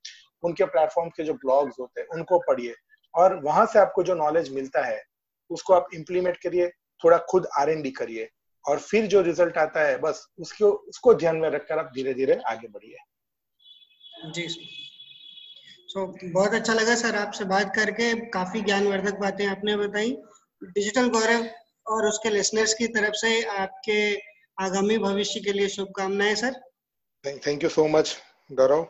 [0.44, 2.74] उनके प्लेटफॉर्म के जो ब्लॉग्स होते हैं, उनको पढ़िए।
[3.16, 5.04] और वहाँ से आपको जो नॉलेज मिलता है
[5.50, 6.70] उसको आप इम्प्लीमेंट करिए
[7.04, 8.30] थोड़ा खुद आर एन डी करिए
[8.66, 12.36] और फिर जो रिज़ल्ट आता है बस उसको उसको ध्यान में रखकर आप धीरे धीरे
[12.36, 12.98] आगे बढ़िए।
[14.32, 20.18] जी सो so, बहुत अच्छा लगा सर आपसे बात करके। काफ़ी ज्ञानवर्धक बातें आपने बताई।
[20.64, 21.48] डिजिटल गौरव
[21.88, 24.16] और उसके लिसनर्स की तरफ़ से आपके
[24.64, 26.60] आगामी भविष्य के लिए शुभकामनाएँ sir.
[27.48, 28.18] Thank you so much
[28.52, 28.88] Gaurav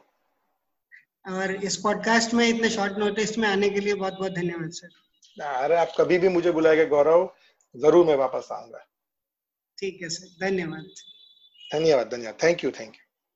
[1.25, 5.43] और इस पॉडकास्ट में इतने शॉर्ट नोटिस में आने के लिए बहुत बहुत धन्यवाद सर
[5.43, 7.29] अरे आप कभी भी मुझे बुलाएगा गौरव
[7.75, 8.85] ज़रूर मैं वापस आऊँगा।
[9.77, 10.85] ठीक है सर धन्यवाद.
[11.73, 12.37] धन्यवाद धन्यवाद.
[12.43, 13.04] Thank you thank you